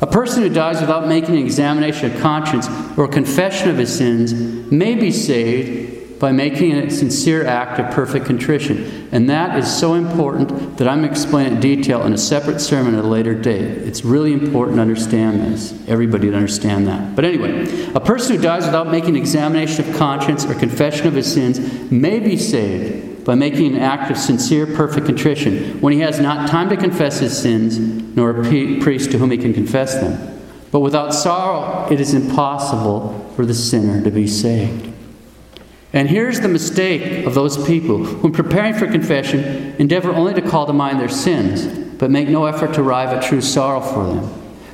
A 0.00 0.06
person 0.06 0.42
who 0.42 0.48
dies 0.48 0.80
without 0.80 1.08
making 1.08 1.36
an 1.36 1.42
examination 1.42 2.12
of 2.12 2.20
conscience 2.20 2.68
or 2.96 3.04
a 3.04 3.08
confession 3.08 3.68
of 3.70 3.78
his 3.78 3.96
sins 3.96 4.32
may 4.70 4.94
be 4.94 5.10
saved 5.10 5.98
by 6.18 6.32
making 6.32 6.74
a 6.74 6.90
sincere 6.90 7.46
act 7.46 7.78
of 7.78 7.90
perfect 7.92 8.26
contrition. 8.26 9.08
And 9.12 9.30
that 9.30 9.56
is 9.56 9.72
so 9.72 9.94
important 9.94 10.76
that 10.78 10.88
I'm 10.88 10.98
going 10.98 11.08
to 11.08 11.10
explain 11.10 11.46
it 11.46 11.52
in 11.54 11.60
detail 11.60 12.04
in 12.04 12.12
a 12.12 12.18
separate 12.18 12.60
sermon 12.60 12.94
at 12.94 13.04
a 13.04 13.08
later 13.08 13.34
date. 13.34 13.62
It's 13.62 14.04
really 14.04 14.32
important 14.32 14.76
to 14.76 14.82
understand 14.82 15.40
this, 15.40 15.72
everybody 15.88 16.30
to 16.30 16.36
understand 16.36 16.88
that. 16.88 17.14
But 17.14 17.24
anyway, 17.24 17.92
a 17.94 18.00
person 18.00 18.36
who 18.36 18.42
dies 18.42 18.66
without 18.66 18.88
making 18.88 19.10
an 19.10 19.16
examination 19.16 19.88
of 19.88 19.96
conscience 19.96 20.44
or 20.44 20.54
confession 20.54 21.06
of 21.06 21.14
his 21.14 21.32
sins 21.32 21.60
may 21.90 22.18
be 22.18 22.36
saved 22.36 23.24
by 23.24 23.34
making 23.34 23.76
an 23.76 23.82
act 23.82 24.10
of 24.10 24.16
sincere, 24.16 24.66
perfect 24.66 25.06
contrition 25.06 25.80
when 25.80 25.92
he 25.92 26.00
has 26.00 26.18
not 26.18 26.48
time 26.48 26.68
to 26.70 26.76
confess 26.76 27.18
his 27.20 27.36
sins 27.36 27.76
nor 28.18 28.30
a 28.30 28.80
priest 28.80 29.12
to 29.12 29.18
whom 29.18 29.30
he 29.30 29.38
can 29.38 29.54
confess 29.54 29.94
them. 29.94 30.40
But 30.72 30.80
without 30.80 31.14
sorrow, 31.14 31.88
it 31.88 32.00
is 32.00 32.14
impossible 32.14 33.32
for 33.36 33.46
the 33.46 33.54
sinner 33.54 34.02
to 34.02 34.10
be 34.10 34.26
saved. 34.26 34.92
And 35.92 36.08
here's 36.08 36.40
the 36.40 36.48
mistake 36.48 37.24
of 37.24 37.34
those 37.34 37.64
people 37.64 37.98
who, 38.04 38.26
in 38.26 38.32
preparing 38.32 38.74
for 38.74 38.88
confession, 38.88 39.76
endeavor 39.78 40.12
only 40.12 40.34
to 40.34 40.42
call 40.42 40.66
to 40.66 40.72
mind 40.72 40.98
their 40.98 41.08
sins, 41.08 41.64
but 41.96 42.10
make 42.10 42.28
no 42.28 42.46
effort 42.46 42.74
to 42.74 42.82
arrive 42.82 43.10
at 43.10 43.22
true 43.22 43.40
sorrow 43.40 43.80
for 43.80 44.04
them. 44.12 44.28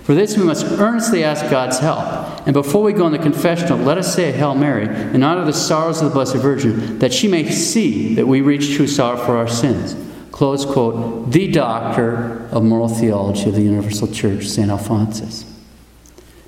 For 0.05 0.15
this, 0.15 0.39
we 0.39 0.45
must 0.45 0.65
earnestly 0.65 1.23
ask 1.23 1.49
God's 1.51 1.79
help. 1.79 2.47
And 2.47 2.55
before 2.55 2.83
we 2.83 2.95
go 2.95 3.07
in 3.07 3.13
the 3.13 3.19
confessional, 3.19 3.79
let 3.79 3.99
us 3.99 4.15
say 4.15 4.31
a 4.31 4.33
Hail 4.33 4.55
Mary 4.55 4.87
in 4.87 5.23
honor 5.23 5.43
of 5.43 5.47
the 5.47 5.53
sorrows 5.53 6.01
of 6.01 6.09
the 6.09 6.15
Blessed 6.15 6.37
Virgin, 6.37 6.99
that 6.99 7.13
she 7.13 7.29
may 7.29 7.51
see 7.51 8.15
that 8.15 8.27
we 8.27 8.41
reach 8.41 8.75
true 8.75 8.87
sorrow 8.87 9.19
for 9.19 9.37
our 9.37 9.49
sins. 9.49 10.04
Close 10.35 10.67
quote, 10.67 11.31
the 11.31 11.47
doctor 11.47 12.49
of 12.51 12.65
moral 12.65 12.89
theology 12.89 13.49
of 13.49 13.55
the 13.55 13.63
Universal 13.63 14.09
Church, 14.09 14.49
St. 14.49 14.69
Alphonsus. 14.69 15.45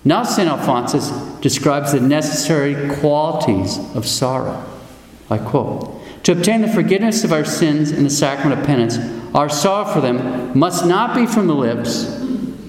Now, 0.04 0.24
St. 0.24 0.48
Alphonsus 0.48 1.12
describes 1.40 1.92
the 1.92 2.00
necessary 2.00 2.92
qualities 2.96 3.78
of 3.94 4.04
sorrow. 4.04 4.60
I 5.30 5.38
quote 5.38 6.02
To 6.24 6.32
obtain 6.32 6.62
the 6.62 6.68
forgiveness 6.68 7.22
of 7.22 7.32
our 7.32 7.44
sins 7.44 7.92
in 7.92 8.02
the 8.02 8.10
sacrament 8.10 8.60
of 8.60 8.66
penance, 8.66 8.98
our 9.36 9.48
sorrow 9.48 9.84
for 9.84 10.00
them 10.00 10.58
must 10.58 10.84
not 10.84 11.14
be 11.14 11.24
from 11.24 11.46
the 11.46 11.54
lips, 11.54 12.06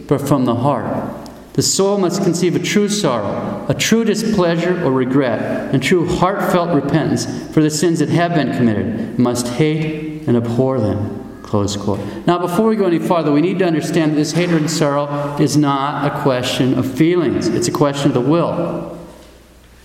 but 0.07 0.21
from 0.21 0.45
the 0.45 0.53
heart. 0.53 1.27
The 1.53 1.63
soul 1.63 1.97
must 1.97 2.21
conceive 2.21 2.55
a 2.55 2.59
true 2.59 2.89
sorrow, 2.89 3.65
a 3.67 3.73
true 3.73 4.03
displeasure 4.03 4.85
or 4.85 4.91
regret, 4.91 5.73
and 5.73 5.81
true 5.81 6.07
heartfelt 6.07 6.75
repentance 6.75 7.25
for 7.51 7.63
the 7.63 7.71
sins 7.71 7.97
that 7.97 8.09
have 8.09 8.35
been 8.35 8.55
committed, 8.55 9.17
must 9.17 9.47
hate 9.47 10.06
and 10.27 10.37
abhor 10.37 10.79
them. 10.79 11.41
Close 11.41 11.77
quote. 11.77 11.99
Now, 12.27 12.39
before 12.39 12.67
we 12.67 12.75
go 12.75 12.85
any 12.85 12.99
farther, 12.99 13.31
we 13.31 13.39
need 13.39 13.59
to 13.59 13.65
understand 13.65 14.11
that 14.11 14.15
this 14.17 14.33
hatred 14.33 14.61
and 14.61 14.69
sorrow 14.69 15.37
is 15.39 15.55
not 15.55 16.05
a 16.05 16.21
question 16.21 16.77
of 16.77 16.97
feelings, 16.97 17.47
it's 17.47 17.69
a 17.69 17.71
question 17.71 18.09
of 18.09 18.13
the 18.13 18.21
will. 18.21 18.99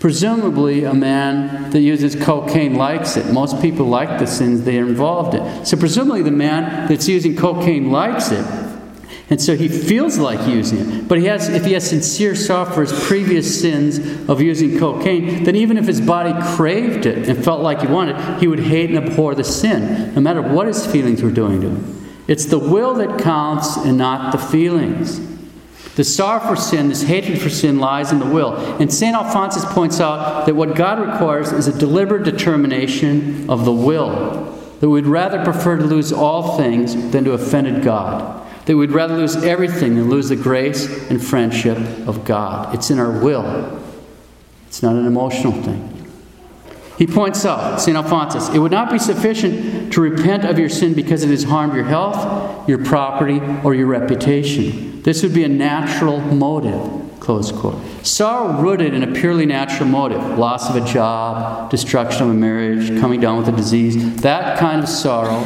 Presumably, 0.00 0.82
a 0.82 0.92
man 0.92 1.70
that 1.70 1.80
uses 1.80 2.16
cocaine 2.16 2.74
likes 2.74 3.16
it. 3.16 3.32
Most 3.32 3.62
people 3.62 3.86
like 3.86 4.18
the 4.18 4.26
sins 4.26 4.64
they 4.64 4.80
are 4.80 4.86
involved 4.88 5.36
in. 5.36 5.64
So, 5.64 5.76
presumably, 5.76 6.22
the 6.22 6.32
man 6.32 6.88
that's 6.88 7.06
using 7.06 7.36
cocaine 7.36 7.92
likes 7.92 8.32
it. 8.32 8.44
And 9.30 9.40
so 9.40 9.56
he 9.56 9.68
feels 9.68 10.18
like 10.18 10.46
using 10.46 10.78
it. 10.78 11.08
But 11.08 11.18
he 11.18 11.24
has, 11.26 11.48
if 11.48 11.64
he 11.64 11.72
has 11.72 11.88
sincere 11.88 12.34
sorrow 12.34 12.70
for 12.70 12.82
his 12.82 12.92
previous 13.06 13.60
sins 13.60 13.98
of 14.28 14.42
using 14.42 14.78
cocaine, 14.78 15.44
then 15.44 15.56
even 15.56 15.78
if 15.78 15.86
his 15.86 16.00
body 16.00 16.34
craved 16.56 17.06
it 17.06 17.28
and 17.28 17.42
felt 17.42 17.62
like 17.62 17.80
he 17.80 17.86
wanted 17.86 18.16
it, 18.16 18.40
he 18.40 18.48
would 18.48 18.60
hate 18.60 18.90
and 18.90 18.98
abhor 18.98 19.34
the 19.34 19.44
sin, 19.44 20.14
no 20.14 20.20
matter 20.20 20.42
what 20.42 20.66
his 20.66 20.86
feelings 20.86 21.22
were 21.22 21.30
doing 21.30 21.60
to 21.60 21.68
him. 21.68 22.22
It's 22.28 22.46
the 22.46 22.58
will 22.58 22.94
that 22.94 23.20
counts 23.20 23.76
and 23.76 23.96
not 23.96 24.32
the 24.32 24.38
feelings. 24.38 25.20
The 25.94 26.04
sorrow 26.04 26.40
for 26.40 26.56
sin, 26.56 26.88
this 26.88 27.02
hatred 27.02 27.40
for 27.40 27.50
sin, 27.50 27.78
lies 27.78 28.12
in 28.12 28.18
the 28.18 28.26
will. 28.26 28.54
And 28.80 28.92
St. 28.92 29.14
Alphonsus 29.14 29.64
points 29.66 30.00
out 30.00 30.46
that 30.46 30.54
what 30.54 30.74
God 30.74 30.98
requires 30.98 31.52
is 31.52 31.68
a 31.68 31.78
deliberate 31.78 32.24
determination 32.24 33.48
of 33.50 33.64
the 33.64 33.72
will, 33.72 34.58
that 34.80 34.88
we'd 34.88 35.06
rather 35.06 35.44
prefer 35.44 35.76
to 35.76 35.84
lose 35.84 36.12
all 36.12 36.56
things 36.56 37.10
than 37.12 37.24
to 37.24 37.32
offend 37.32 37.82
God. 37.82 38.41
That 38.66 38.76
we'd 38.76 38.92
rather 38.92 39.16
lose 39.16 39.36
everything 39.36 39.96
than 39.96 40.08
lose 40.08 40.28
the 40.28 40.36
grace 40.36 41.10
and 41.10 41.22
friendship 41.22 41.78
of 42.06 42.24
God. 42.24 42.74
It's 42.74 42.90
in 42.90 42.98
our 42.98 43.10
will, 43.10 43.82
it's 44.68 44.82
not 44.82 44.94
an 44.94 45.06
emotional 45.06 45.52
thing. 45.62 45.88
He 46.98 47.06
points 47.06 47.44
out, 47.44 47.80
St. 47.80 47.96
Alphonsus, 47.96 48.48
it 48.50 48.58
would 48.58 48.70
not 48.70 48.90
be 48.90 48.98
sufficient 48.98 49.92
to 49.94 50.00
repent 50.00 50.44
of 50.44 50.58
your 50.58 50.68
sin 50.68 50.94
because 50.94 51.24
it 51.24 51.30
has 51.30 51.42
harmed 51.42 51.74
your 51.74 51.84
health, 51.84 52.68
your 52.68 52.84
property, 52.84 53.40
or 53.64 53.74
your 53.74 53.86
reputation. 53.86 55.02
This 55.02 55.22
would 55.24 55.34
be 55.34 55.42
a 55.42 55.48
natural 55.48 56.20
motive. 56.20 57.01
Close 57.22 57.52
quote. 57.52 57.80
Sorrow 58.04 58.60
rooted 58.60 58.94
in 58.94 59.04
a 59.04 59.12
purely 59.12 59.46
natural 59.46 59.88
motive 59.88 60.36
loss 60.36 60.68
of 60.68 60.74
a 60.74 60.84
job, 60.84 61.70
destruction 61.70 62.24
of 62.24 62.30
a 62.30 62.34
marriage, 62.34 63.00
coming 63.00 63.20
down 63.20 63.38
with 63.38 63.48
a 63.48 63.52
disease 63.52 64.20
that 64.22 64.58
kind 64.58 64.82
of 64.82 64.88
sorrow 64.88 65.38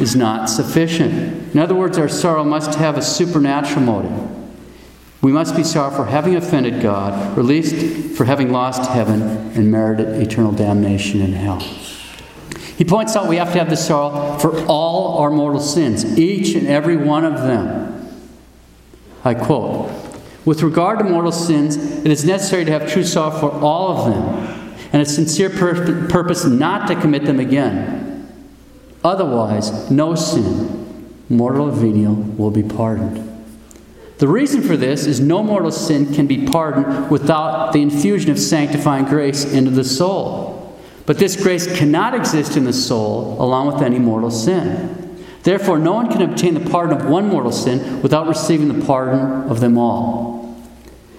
is 0.00 0.16
not 0.16 0.46
sufficient. 0.46 1.54
In 1.54 1.60
other 1.60 1.76
words, 1.76 1.98
our 1.98 2.08
sorrow 2.08 2.42
must 2.42 2.74
have 2.80 2.98
a 2.98 3.02
supernatural 3.02 3.80
motive. 3.80 4.28
We 5.22 5.30
must 5.30 5.54
be 5.54 5.62
sorry 5.62 5.94
for 5.94 6.06
having 6.06 6.34
offended 6.34 6.82
God, 6.82 7.38
or 7.38 7.42
at 7.42 7.46
least 7.46 8.16
for 8.16 8.24
having 8.24 8.50
lost 8.50 8.90
heaven 8.90 9.22
and 9.22 9.70
merited 9.70 10.20
eternal 10.20 10.50
damnation 10.50 11.20
in 11.20 11.34
hell. 11.34 11.60
He 12.76 12.84
points 12.84 13.14
out 13.14 13.28
we 13.28 13.36
have 13.36 13.52
to 13.52 13.58
have 13.60 13.70
the 13.70 13.76
sorrow 13.76 14.36
for 14.40 14.66
all 14.66 15.18
our 15.18 15.30
mortal 15.30 15.60
sins, 15.60 16.18
each 16.18 16.56
and 16.56 16.66
every 16.66 16.96
one 16.96 17.24
of 17.24 17.34
them. 17.42 18.26
I 19.24 19.34
quote 19.34 19.99
with 20.44 20.62
regard 20.62 20.98
to 20.98 21.04
mortal 21.04 21.32
sins, 21.32 21.76
it 21.76 22.10
is 22.10 22.24
necessary 22.24 22.64
to 22.64 22.72
have 22.72 22.90
true 22.90 23.04
sorrow 23.04 23.38
for 23.38 23.50
all 23.50 23.96
of 23.96 24.12
them, 24.12 24.78
and 24.92 25.02
a 25.02 25.06
sincere 25.06 25.50
pur- 25.50 26.08
purpose 26.08 26.44
not 26.44 26.88
to 26.88 26.94
commit 26.94 27.24
them 27.24 27.38
again. 27.38 28.26
Otherwise, 29.04 29.90
no 29.90 30.14
sin, 30.14 31.14
mortal 31.28 31.68
or 31.68 31.72
venial, 31.72 32.14
will 32.14 32.50
be 32.50 32.62
pardoned. 32.62 33.26
The 34.18 34.28
reason 34.28 34.60
for 34.60 34.76
this 34.76 35.06
is 35.06 35.18
no 35.18 35.42
mortal 35.42 35.70
sin 35.70 36.12
can 36.12 36.26
be 36.26 36.46
pardoned 36.46 37.10
without 37.10 37.72
the 37.72 37.80
infusion 37.80 38.30
of 38.30 38.38
sanctifying 38.38 39.06
grace 39.06 39.50
into 39.50 39.70
the 39.70 39.84
soul. 39.84 40.78
But 41.06 41.18
this 41.18 41.42
grace 41.42 41.78
cannot 41.78 42.14
exist 42.14 42.56
in 42.56 42.64
the 42.64 42.72
soul 42.72 43.36
along 43.42 43.72
with 43.72 43.82
any 43.82 43.98
mortal 43.98 44.30
sin. 44.30 45.09
Therefore, 45.42 45.78
no 45.78 45.94
one 45.94 46.10
can 46.10 46.22
obtain 46.22 46.54
the 46.54 46.70
pardon 46.70 47.00
of 47.00 47.06
one 47.06 47.28
mortal 47.28 47.52
sin 47.52 48.02
without 48.02 48.26
receiving 48.26 48.68
the 48.68 48.84
pardon 48.84 49.50
of 49.50 49.60
them 49.60 49.78
all. 49.78 50.40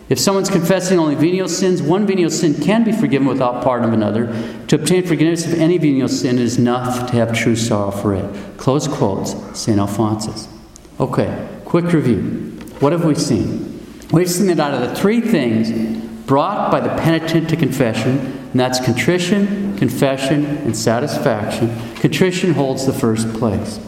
If 0.09 0.19
someone's 0.19 0.49
confessing 0.49 0.99
only 0.99 1.15
venial 1.15 1.47
sins, 1.47 1.81
one 1.81 2.05
venial 2.05 2.29
sin 2.29 2.53
can 2.61 2.83
be 2.83 2.91
forgiven 2.91 3.27
without 3.27 3.63
pardon 3.63 3.87
of 3.87 3.93
another. 3.93 4.27
To 4.67 4.75
obtain 4.75 5.07
forgiveness 5.07 5.45
of 5.45 5.53
any 5.53 5.77
venial 5.77 6.09
sin 6.09 6.37
is 6.37 6.57
enough 6.57 7.09
to 7.09 7.15
have 7.15 7.33
true 7.33 7.55
sorrow 7.55 7.91
for 7.91 8.13
it. 8.13 8.57
Close 8.57 8.89
quotes, 8.89 9.35
St. 9.57 9.79
Alphonsus. 9.79 10.49
Okay, 10.99 11.47
quick 11.63 11.93
review. 11.93 12.19
What 12.81 12.91
have 12.91 13.05
we 13.05 13.15
seen? 13.15 13.87
We've 14.11 14.29
seen 14.29 14.47
that 14.47 14.59
out 14.59 14.73
of 14.73 14.89
the 14.89 14.95
three 14.97 15.21
things 15.21 15.71
brought 16.27 16.71
by 16.71 16.81
the 16.81 16.89
penitent 16.89 17.49
to 17.49 17.55
confession, 17.55 18.19
and 18.51 18.59
that's 18.59 18.81
contrition, 18.83 19.77
confession, 19.77 20.45
and 20.45 20.75
satisfaction, 20.75 21.73
contrition 21.95 22.53
holds 22.53 22.85
the 22.85 22.91
first 22.93 23.33
place. 23.35 23.79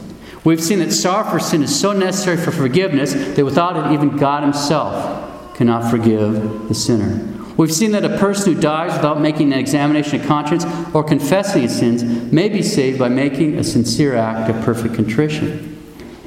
We've 0.44 0.62
seen 0.62 0.80
that 0.80 0.92
sorrow 0.92 1.30
for 1.30 1.40
sin 1.40 1.64
is 1.64 1.80
so 1.80 1.94
necessary 1.94 2.38
for 2.38 2.52
forgiveness 2.52 3.14
that 3.14 3.46
without 3.46 3.78
it, 3.78 3.94
even 3.94 4.18
God 4.18 4.44
Himself 4.44 5.56
cannot 5.56 5.90
forgive 5.90 6.68
the 6.68 6.76
sinner. 6.76 7.30
We've 7.56 7.72
seen 7.72 7.92
that 7.92 8.04
a 8.04 8.18
person 8.18 8.54
who 8.54 8.60
dies 8.60 8.94
without 8.94 9.22
making 9.22 9.54
an 9.54 9.60
examination 9.60 10.20
of 10.20 10.26
conscience 10.26 10.66
or 10.94 11.04
confessing 11.04 11.62
his 11.62 11.78
sins 11.78 12.04
may 12.04 12.50
be 12.50 12.64
saved 12.64 12.98
by 12.98 13.10
making 13.10 13.60
a 13.60 13.64
sincere 13.64 14.16
act 14.16 14.50
of 14.50 14.60
perfect 14.66 14.96
contrition, 14.96 15.70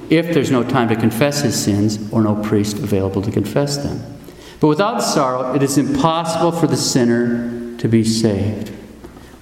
if 0.08 0.32
there's 0.32 0.52
no 0.52 0.62
time 0.62 0.88
to 0.88 0.94
confess 0.94 1.42
his 1.42 1.60
sins 1.60 1.98
or 2.12 2.22
no 2.22 2.40
priest 2.44 2.78
available 2.78 3.22
to 3.22 3.32
confess 3.32 3.76
them. 3.76 4.00
But 4.60 4.68
without 4.68 5.00
sorrow, 5.00 5.52
it 5.54 5.64
is 5.64 5.76
impossible 5.76 6.52
for 6.52 6.68
the 6.68 6.76
sinner 6.76 7.76
to 7.78 7.88
be 7.88 8.04
saved. 8.04 8.75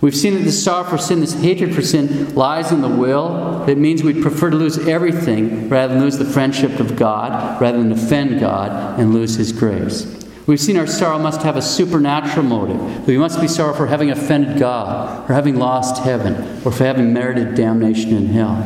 We've 0.04 0.14
seen 0.14 0.34
that 0.34 0.42
the 0.42 0.52
sorrow 0.52 0.84
for 0.84 0.98
sin, 0.98 1.20
this 1.20 1.32
hatred 1.32 1.74
for 1.74 1.80
sin, 1.80 2.34
lies 2.34 2.72
in 2.72 2.82
the 2.82 2.90
will. 2.90 3.64
It 3.66 3.78
means 3.78 4.02
we'd 4.02 4.20
prefer 4.20 4.50
to 4.50 4.56
lose 4.56 4.76
everything 4.86 5.70
rather 5.70 5.94
than 5.94 6.02
lose 6.02 6.18
the 6.18 6.26
friendship 6.26 6.78
of 6.78 6.94
God, 6.94 7.58
rather 7.58 7.78
than 7.78 7.90
offend 7.90 8.38
God 8.38 9.00
and 9.00 9.14
lose 9.14 9.36
His 9.36 9.50
grace. 9.50 10.26
We've 10.46 10.60
seen 10.60 10.76
our 10.76 10.86
sorrow 10.86 11.18
must 11.18 11.40
have 11.40 11.56
a 11.56 11.62
supernatural 11.62 12.44
motive. 12.44 13.06
We 13.06 13.16
must 13.16 13.40
be 13.40 13.48
sorry 13.48 13.74
for 13.74 13.86
having 13.86 14.10
offended 14.10 14.58
God, 14.58 15.30
or 15.30 15.32
having 15.32 15.56
lost 15.56 16.02
heaven, 16.02 16.34
or 16.66 16.70
for 16.70 16.84
having 16.84 17.14
merited 17.14 17.54
damnation 17.54 18.12
in 18.12 18.26
hell. 18.26 18.58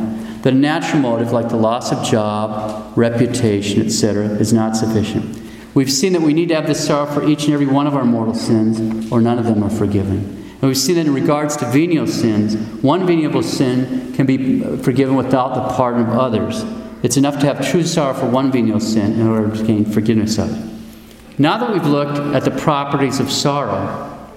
A 0.43 0.51
natural 0.51 1.01
motive, 1.01 1.31
like 1.31 1.47
the 1.47 1.55
loss 1.55 1.93
of 1.93 2.03
job, 2.03 2.91
reputation, 2.97 3.85
etc., 3.85 4.25
is 4.25 4.51
not 4.51 4.75
sufficient. 4.75 5.41
We've 5.73 5.89
seen 5.89 6.11
that 6.11 6.21
we 6.21 6.33
need 6.33 6.49
to 6.49 6.55
have 6.55 6.67
this 6.67 6.85
sorrow 6.85 7.05
for 7.05 7.23
each 7.25 7.45
and 7.45 7.53
every 7.53 7.65
one 7.65 7.87
of 7.87 7.95
our 7.95 8.03
mortal 8.03 8.35
sins, 8.35 9.09
or 9.09 9.21
none 9.21 9.39
of 9.39 9.45
them 9.45 9.63
are 9.63 9.69
forgiven. 9.69 10.35
And 10.61 10.67
we 10.67 10.75
see 10.75 10.93
that 10.93 11.05
in 11.05 11.13
regards 11.13 11.55
to 11.57 11.65
venial 11.65 12.05
sins, 12.05 12.55
one 12.83 13.07
venial 13.07 13.41
sin 13.41 14.13
can 14.13 14.25
be 14.25 14.61
forgiven 14.77 15.15
without 15.15 15.55
the 15.55 15.73
pardon 15.73 16.01
of 16.01 16.09
others. 16.09 16.63
It's 17.01 17.15
enough 17.15 17.39
to 17.39 17.45
have 17.45 17.65
true 17.65 17.83
sorrow 17.83 18.13
for 18.13 18.27
one 18.27 18.51
venial 18.51 18.81
sin 18.81 19.13
in 19.13 19.25
order 19.25 19.55
to 19.55 19.63
gain 19.63 19.85
forgiveness 19.85 20.37
of 20.37 20.51
it. 20.51 21.39
Now 21.39 21.57
that 21.57 21.71
we've 21.71 21.85
looked 21.85 22.19
at 22.35 22.43
the 22.43 22.51
properties 22.51 23.21
of 23.21 23.31
sorrow, 23.31 24.29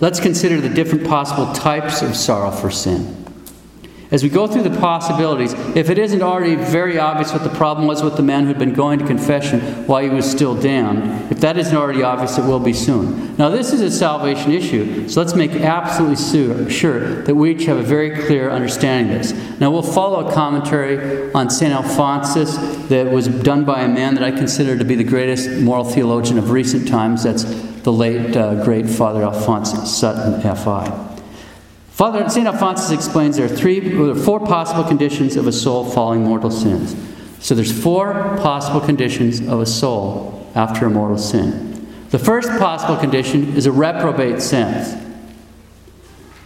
let's 0.00 0.18
consider 0.18 0.58
the 0.62 0.70
different 0.70 1.06
possible 1.06 1.52
types 1.52 2.00
of 2.00 2.16
sorrow 2.16 2.50
for 2.50 2.70
sin. 2.70 3.22
As 4.12 4.22
we 4.22 4.28
go 4.28 4.46
through 4.46 4.64
the 4.64 4.78
possibilities, 4.78 5.54
if 5.74 5.88
it 5.88 5.96
isn't 5.96 6.20
already 6.20 6.54
very 6.54 6.98
obvious 6.98 7.32
what 7.32 7.44
the 7.44 7.56
problem 7.56 7.86
was 7.86 8.02
with 8.02 8.14
the 8.18 8.22
man 8.22 8.44
who'd 8.44 8.58
been 8.58 8.74
going 8.74 8.98
to 8.98 9.06
confession 9.06 9.86
while 9.86 10.02
he 10.02 10.10
was 10.10 10.30
still 10.30 10.54
damned, 10.54 11.32
if 11.32 11.40
that 11.40 11.56
isn't 11.56 11.74
already 11.74 12.02
obvious, 12.02 12.36
it 12.36 12.42
will 12.42 12.60
be 12.60 12.74
soon. 12.74 13.34
Now, 13.38 13.48
this 13.48 13.72
is 13.72 13.80
a 13.80 13.90
salvation 13.90 14.52
issue, 14.52 15.08
so 15.08 15.22
let's 15.22 15.34
make 15.34 15.52
absolutely 15.52 16.70
sure 16.70 17.22
that 17.22 17.34
we 17.34 17.52
each 17.52 17.64
have 17.64 17.78
a 17.78 17.82
very 17.82 18.10
clear 18.26 18.50
understanding 18.50 19.16
of 19.16 19.22
this. 19.22 19.32
Now, 19.58 19.70
we'll 19.70 19.80
follow 19.80 20.28
a 20.28 20.32
commentary 20.34 21.32
on 21.32 21.48
St. 21.48 21.72
Alphonsus 21.72 22.58
that 22.88 23.10
was 23.10 23.28
done 23.28 23.64
by 23.64 23.80
a 23.80 23.88
man 23.88 24.14
that 24.16 24.24
I 24.24 24.30
consider 24.30 24.76
to 24.76 24.84
be 24.84 24.94
the 24.94 25.04
greatest 25.04 25.48
moral 25.62 25.84
theologian 25.84 26.36
of 26.36 26.50
recent 26.50 26.86
times. 26.86 27.22
That's 27.22 27.44
the 27.44 27.92
late, 27.92 28.36
uh, 28.36 28.62
great 28.62 28.90
Father 28.90 29.22
Alphonsus 29.22 29.98
Sutton, 29.98 30.34
F.I. 30.46 31.11
Father 31.92 32.26
St. 32.28 32.46
Alphonsus 32.46 32.90
explains 32.90 33.36
there 33.36 33.44
are 33.44 33.48
three 33.48 33.78
there 33.78 34.10
are 34.10 34.14
four 34.14 34.40
possible 34.40 34.82
conditions 34.82 35.36
of 35.36 35.46
a 35.46 35.52
soul 35.52 35.84
falling 35.84 36.24
mortal 36.24 36.50
sins. 36.50 36.96
So 37.38 37.54
there's 37.54 37.82
four 37.82 38.14
possible 38.38 38.80
conditions 38.80 39.40
of 39.40 39.60
a 39.60 39.66
soul 39.66 40.50
after 40.54 40.86
a 40.86 40.90
mortal 40.90 41.18
sin. 41.18 41.86
The 42.10 42.18
first 42.18 42.48
possible 42.58 42.96
condition 42.96 43.56
is 43.56 43.66
a 43.66 43.72
reprobate 43.72 44.40
sense. 44.40 45.00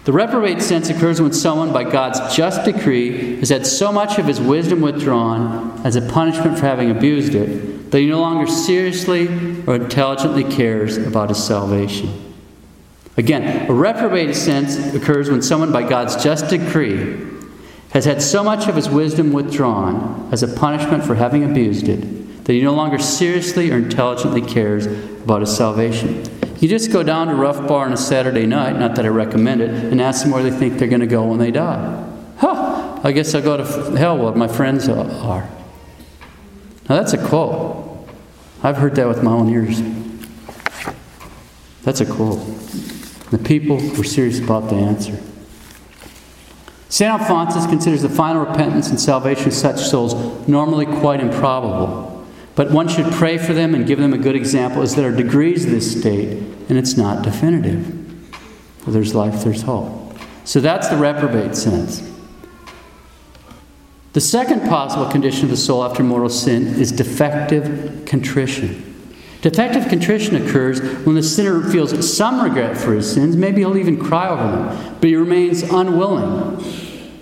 The 0.05 0.13
reprobate 0.13 0.63
sense 0.63 0.89
occurs 0.91 1.21
when 1.21 1.33
someone, 1.33 1.73
by 1.73 1.85
God's 1.85 2.35
just 2.35 2.65
decree, 2.65 3.37
has 3.41 3.49
had 3.49 3.67
so 3.67 3.91
much 3.93 4.19
of 4.19 4.27
his 4.27 4.41
wisdom 4.41 4.81
withdrawn 4.81 5.81
as 5.85 5.97
a 5.97 6.03
punishment 6.03 6.59
for 6.59 6.67
having 6.67 6.91
abused 6.91 7.35
it 7.35 7.91
that 7.91 7.99
he 7.99 8.07
no 8.07 8.21
longer 8.21 8.47
seriously 8.51 9.27
or 9.67 9.77
intelligently 9.77 10.45
cares 10.45 10.97
about 10.97 11.29
his 11.29 11.43
salvation. 11.43 12.36
Again, 13.17 13.71
a 13.71 13.73
reprobate 13.73 14.35
sense 14.37 14.77
occurs 14.95 15.31
when 15.31 15.41
someone, 15.41 15.73
by 15.73 15.89
God's 15.89 16.23
just 16.23 16.51
decree, 16.51 17.25
has 17.91 18.05
had 18.05 18.21
so 18.21 18.45
much 18.45 18.69
of 18.69 18.77
his 18.77 18.91
wisdom 18.91 19.33
withdrawn 19.33 20.29
as 20.33 20.43
a 20.43 20.49
punishment 20.49 21.05
for 21.05 21.15
having 21.15 21.45
abused 21.45 21.89
it 21.89 22.45
that 22.45 22.53
he 22.53 22.63
no 22.63 22.75
longer 22.75 22.99
seriously 22.99 23.73
or 23.73 23.77
intelligently 23.77 24.41
cares 24.41 24.87
about 24.87 25.41
his 25.41 25.55
salvation. 25.57 26.25
You 26.61 26.69
just 26.69 26.93
go 26.93 27.03
down 27.03 27.27
to 27.27 27.35
Rough 27.35 27.67
Bar 27.67 27.87
on 27.87 27.93
a 27.93 27.97
Saturday 27.97 28.47
night, 28.47 28.79
not 28.79 28.95
that 28.97 29.05
I 29.05 29.09
recommend 29.09 29.61
it, 29.61 29.71
and 29.71 30.01
ask 30.01 30.23
them 30.23 30.31
where 30.31 30.43
they 30.43 30.57
think 30.57 30.79
they're 30.79 30.89
going 30.89 31.01
to 31.01 31.07
go 31.07 31.27
when 31.27 31.39
they 31.39 31.51
die. 31.51 32.05
Huh, 32.39 33.01
I 33.03 33.13
guess 33.13 33.35
I'll 33.35 33.43
go 33.43 33.57
to 33.57 33.65
hell 33.97 34.17
where 34.19 34.33
my 34.33 34.47
friends 34.47 34.89
are. 34.89 35.49
Now 36.89 36.97
that's 36.97 37.15
a 37.15 37.27
quote. 37.27 38.09
I've 38.63 38.77
heard 38.77 38.95
that 38.95 39.09
with 39.09 39.23
my 39.23 39.33
own 39.33 39.49
ears. 39.49 39.83
That's 41.83 42.01
a 42.01 42.07
quote. 42.07 42.41
The 43.31 43.39
people 43.39 43.77
were 43.77 44.05
serious 44.05 44.39
about 44.39 44.69
the 44.69 44.77
answer. 44.77 45.19
St. 46.89 47.11
Alphonsus 47.11 47.67
considers 47.67 48.03
the 48.03 48.09
final 48.09 48.45
repentance 48.45 48.89
and 48.89 49.01
salvation 49.01 49.49
of 49.49 49.55
such 49.55 49.81
souls 49.81 50.15
normally 50.47 50.87
quite 50.87 51.21
improbable. 51.21 52.25
But 52.55 52.71
one 52.71 52.89
should 52.89 53.13
pray 53.13 53.37
for 53.37 53.53
them 53.53 53.75
and 53.75 53.87
give 53.87 53.99
them 53.99 54.15
a 54.15 54.19
good 54.19 54.37
example, 54.37 54.83
as 54.83 54.95
there 54.95 55.09
are 55.13 55.17
degrees 55.17 55.67
of 55.67 55.73
this 55.73 55.99
state, 55.99 56.39
and 56.69 56.79
it's 56.79 56.97
not 56.97 57.23
definitive. 57.23 57.85
Where 58.85 58.95
there's 58.95 59.15
life, 59.15 59.43
there's 59.45 59.63
hope. 59.63 60.17
So 60.45 60.61
that's 60.61 60.89
the 60.89 60.97
reprobate 60.97 61.57
sense. 61.57 62.09
The 64.13 64.21
second 64.23 64.67
possible 64.69 65.07
condition 65.11 65.45
of 65.45 65.51
the 65.51 65.57
soul 65.59 65.85
after 65.85 66.03
mortal 66.03 66.31
sin 66.31 66.69
is 66.81 66.93
defective 66.93 68.07
contrition. 68.07 68.96
Defective 69.43 69.89
contrition 69.89 70.35
occurs 70.37 70.81
when 71.05 71.15
the 71.15 71.23
sinner 71.23 71.63
feels 71.71 72.17
some 72.17 72.41
regret 72.43 72.77
for 72.77 72.95
his 72.95 73.13
sins. 73.13 73.37
Maybe 73.37 73.59
he'll 73.59 73.77
even 73.77 74.03
cry 74.03 74.29
over 74.29 74.43
them, 74.43 74.97
but 75.01 75.09
he 75.09 75.17
remains 75.17 75.63
unwilling 75.63 76.57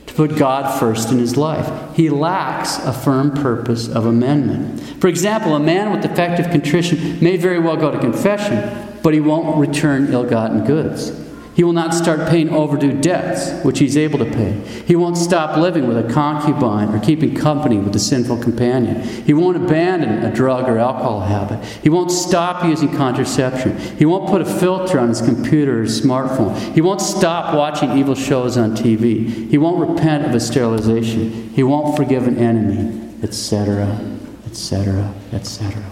to 0.06 0.14
put 0.14 0.36
God 0.36 0.78
first 0.78 1.10
in 1.10 1.18
his 1.18 1.36
life. 1.36 1.96
He 1.96 2.08
lacks 2.08 2.78
a 2.78 2.92
firm 2.92 3.32
purpose 3.32 3.88
of 3.88 4.06
amendment. 4.06 4.80
For 5.00 5.08
example, 5.08 5.54
a 5.54 5.60
man 5.60 5.90
with 5.90 6.02
defective 6.02 6.50
contrition 6.50 7.18
may 7.20 7.36
very 7.36 7.58
well 7.58 7.76
go 7.76 7.90
to 7.90 7.98
confession, 7.98 8.98
but 9.02 9.12
he 9.12 9.20
won't 9.20 9.58
return 9.58 10.12
ill 10.12 10.24
gotten 10.24 10.64
goods. 10.64 11.23
He 11.54 11.62
will 11.62 11.72
not 11.72 11.94
start 11.94 12.28
paying 12.28 12.50
overdue 12.50 13.00
debts, 13.00 13.64
which 13.64 13.78
he's 13.78 13.96
able 13.96 14.18
to 14.18 14.24
pay. 14.24 14.52
He 14.86 14.96
won't 14.96 15.16
stop 15.16 15.56
living 15.56 15.86
with 15.86 15.96
a 15.96 16.12
concubine 16.12 16.88
or 16.88 16.98
keeping 16.98 17.36
company 17.36 17.78
with 17.78 17.94
a 17.94 18.00
sinful 18.00 18.38
companion. 18.38 19.02
He 19.02 19.32
won't 19.32 19.56
abandon 19.56 20.24
a 20.24 20.34
drug 20.34 20.68
or 20.68 20.78
alcohol 20.78 21.20
habit. 21.20 21.64
He 21.64 21.88
won't 21.88 22.10
stop 22.10 22.64
using 22.64 22.96
contraception. 22.96 23.78
He 23.96 24.04
won't 24.04 24.28
put 24.28 24.40
a 24.40 24.44
filter 24.44 24.98
on 24.98 25.10
his 25.10 25.22
computer 25.22 25.82
or 25.82 25.84
smartphone. 25.84 26.58
He 26.74 26.80
won't 26.80 27.00
stop 27.00 27.54
watching 27.54 27.96
evil 27.96 28.16
shows 28.16 28.56
on 28.56 28.76
TV. 28.76 29.48
He 29.48 29.56
won't 29.56 29.88
repent 29.88 30.26
of 30.26 30.34
a 30.34 30.40
sterilization. 30.40 31.50
He 31.50 31.62
won't 31.62 31.96
forgive 31.96 32.26
an 32.26 32.38
enemy, 32.38 33.12
etc., 33.22 34.00
etc., 34.46 35.14
etc. 35.32 35.84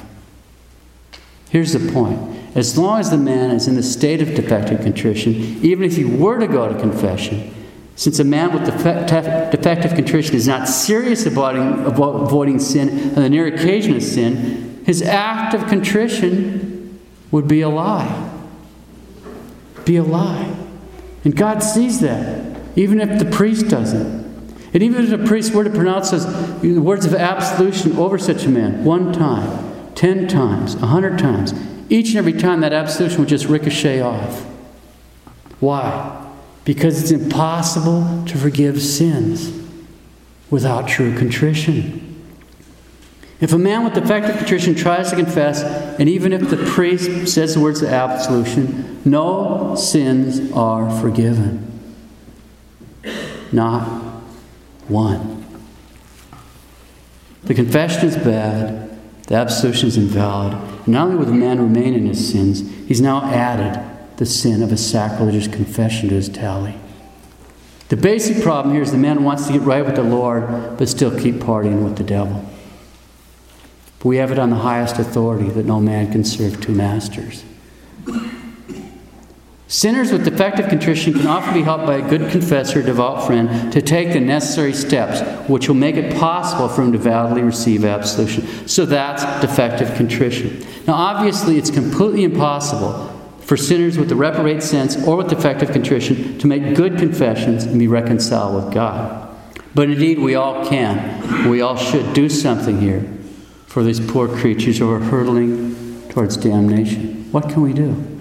Here's 1.50 1.72
the 1.72 1.92
point 1.92 2.41
as 2.54 2.76
long 2.76 3.00
as 3.00 3.10
the 3.10 3.18
man 3.18 3.50
is 3.50 3.66
in 3.66 3.76
the 3.76 3.82
state 3.82 4.20
of 4.20 4.34
defective 4.34 4.80
contrition, 4.80 5.32
even 5.62 5.84
if 5.84 5.96
he 5.96 6.04
were 6.04 6.38
to 6.38 6.46
go 6.46 6.68
to 6.68 6.78
confession, 6.78 7.54
since 7.96 8.18
a 8.18 8.24
man 8.24 8.52
with 8.52 8.64
defective 8.66 9.94
contrition 9.94 10.34
is 10.34 10.48
not 10.48 10.68
serious 10.68 11.26
about 11.26 11.56
avoiding 11.56 12.58
sin 12.58 13.10
on 13.10 13.22
the 13.22 13.30
near 13.30 13.46
occasion 13.46 13.96
of 13.96 14.02
sin, 14.02 14.82
his 14.84 15.02
act 15.02 15.54
of 15.54 15.66
contrition 15.66 17.00
would 17.30 17.46
be 17.46 17.60
a 17.60 17.68
lie. 17.68 18.30
Be 19.84 19.96
a 19.96 20.02
lie. 20.02 20.54
And 21.24 21.36
God 21.36 21.62
sees 21.62 22.00
that, 22.00 22.60
even 22.76 23.00
if 23.00 23.18
the 23.18 23.30
priest 23.30 23.68
doesn't. 23.68 24.22
And 24.74 24.82
even 24.82 25.04
if 25.04 25.10
the 25.10 25.26
priest 25.26 25.52
were 25.52 25.64
to 25.64 25.70
pronounce 25.70 26.10
the 26.10 26.78
words 26.78 27.04
of 27.04 27.14
absolution 27.14 27.96
over 27.96 28.18
such 28.18 28.44
a 28.44 28.48
man 28.48 28.84
one 28.84 29.12
time, 29.12 29.92
ten 29.94 30.26
times, 30.26 30.74
a 30.76 30.86
hundred 30.86 31.18
times, 31.18 31.52
each 31.92 32.08
and 32.08 32.16
every 32.16 32.32
time 32.32 32.60
that 32.60 32.72
absolution 32.72 33.18
would 33.20 33.28
just 33.28 33.44
ricochet 33.44 34.00
off. 34.00 34.44
Why? 35.60 36.30
Because 36.64 37.02
it's 37.02 37.10
impossible 37.10 38.24
to 38.26 38.38
forgive 38.38 38.80
sins 38.80 39.52
without 40.50 40.88
true 40.88 41.16
contrition. 41.18 42.08
If 43.40 43.52
a 43.52 43.58
man 43.58 43.84
with 43.84 43.92
defective 43.92 44.38
contrition 44.38 44.74
tries 44.74 45.10
to 45.10 45.16
confess, 45.16 45.62
and 45.98 46.08
even 46.08 46.32
if 46.32 46.48
the 46.48 46.56
priest 46.56 47.28
says 47.28 47.54
the 47.54 47.60
words 47.60 47.82
of 47.82 47.90
absolution, 47.90 49.02
no 49.04 49.74
sins 49.74 50.50
are 50.52 50.88
forgiven. 51.00 51.68
Not 53.52 53.82
one. 54.88 55.44
The 57.42 57.54
confession 57.54 58.08
is 58.08 58.16
bad, 58.16 58.91
the 59.26 59.34
absolution 59.34 59.88
is 59.88 59.96
invalid. 59.96 60.52
Not 60.86 61.06
only 61.06 61.16
will 61.16 61.26
the 61.26 61.32
man 61.32 61.60
remain 61.60 61.94
in 61.94 62.06
his 62.06 62.30
sins, 62.30 62.60
he's 62.86 63.00
now 63.00 63.24
added 63.24 63.82
the 64.16 64.26
sin 64.26 64.62
of 64.62 64.72
a 64.72 64.76
sacrilegious 64.76 65.48
confession 65.48 66.08
to 66.08 66.14
his 66.16 66.28
tally. 66.28 66.74
The 67.88 67.96
basic 67.96 68.42
problem 68.42 68.74
here 68.74 68.82
is 68.82 68.90
the 68.90 68.98
man 68.98 69.22
wants 69.22 69.46
to 69.46 69.52
get 69.52 69.62
right 69.62 69.84
with 69.84 69.96
the 69.96 70.02
Lord, 70.02 70.78
but 70.78 70.88
still 70.88 71.16
keep 71.18 71.36
partying 71.36 71.84
with 71.84 71.96
the 71.96 72.04
devil. 72.04 72.44
But 73.98 74.06
we 74.06 74.16
have 74.16 74.32
it 74.32 74.38
on 74.38 74.50
the 74.50 74.56
highest 74.56 74.98
authority 74.98 75.48
that 75.50 75.66
no 75.66 75.78
man 75.78 76.10
can 76.10 76.24
serve 76.24 76.60
two 76.60 76.72
masters. 76.72 77.44
Sinners 79.72 80.12
with 80.12 80.26
defective 80.26 80.68
contrition 80.68 81.14
can 81.14 81.26
often 81.26 81.54
be 81.54 81.62
helped 81.62 81.86
by 81.86 81.96
a 81.96 82.06
good 82.06 82.30
confessor, 82.30 82.82
devout 82.82 83.26
friend, 83.26 83.72
to 83.72 83.80
take 83.80 84.12
the 84.12 84.20
necessary 84.20 84.74
steps 84.74 85.22
which 85.48 85.66
will 85.66 85.74
make 85.74 85.96
it 85.96 86.14
possible 86.20 86.68
for 86.68 86.82
him 86.82 86.92
to 86.92 86.98
validly 86.98 87.40
receive 87.40 87.82
absolution. 87.82 88.46
So 88.68 88.84
that's 88.84 89.22
defective 89.40 89.94
contrition. 89.94 90.62
Now, 90.86 90.92
obviously, 90.92 91.56
it's 91.56 91.70
completely 91.70 92.22
impossible 92.22 93.08
for 93.40 93.56
sinners 93.56 93.96
with 93.96 94.10
the 94.10 94.14
reprobate 94.14 94.62
sense 94.62 95.02
or 95.06 95.16
with 95.16 95.28
defective 95.28 95.70
contrition 95.70 96.38
to 96.40 96.46
make 96.46 96.76
good 96.76 96.98
confessions 96.98 97.64
and 97.64 97.78
be 97.78 97.88
reconciled 97.88 98.62
with 98.62 98.74
God. 98.74 99.34
But 99.74 99.88
indeed, 99.88 100.18
we 100.18 100.34
all 100.34 100.66
can. 100.66 101.48
We 101.48 101.62
all 101.62 101.78
should 101.78 102.12
do 102.12 102.28
something 102.28 102.78
here 102.78 103.10
for 103.68 103.82
these 103.82 104.00
poor 104.00 104.28
creatures 104.28 104.80
who 104.80 104.92
are 104.92 105.00
hurtling 105.00 106.10
towards 106.10 106.36
damnation. 106.36 107.32
What 107.32 107.48
can 107.48 107.62
we 107.62 107.72
do? 107.72 108.11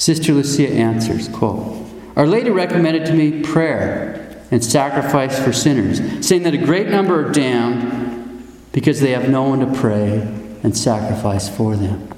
Sister 0.00 0.32
Lucia 0.32 0.66
answers, 0.66 1.28
quote, 1.28 1.86
Our 2.16 2.26
Lady 2.26 2.48
recommended 2.48 3.04
to 3.04 3.12
me 3.12 3.42
prayer 3.42 4.42
and 4.50 4.64
sacrifice 4.64 5.38
for 5.38 5.52
sinners, 5.52 6.26
saying 6.26 6.44
that 6.44 6.54
a 6.54 6.56
great 6.56 6.88
number 6.88 7.28
are 7.28 7.30
damned 7.30 8.48
because 8.72 9.00
they 9.00 9.10
have 9.10 9.28
no 9.28 9.42
one 9.42 9.60
to 9.60 9.78
pray 9.78 10.20
and 10.62 10.74
sacrifice 10.74 11.54
for 11.54 11.76
them. 11.76 12.08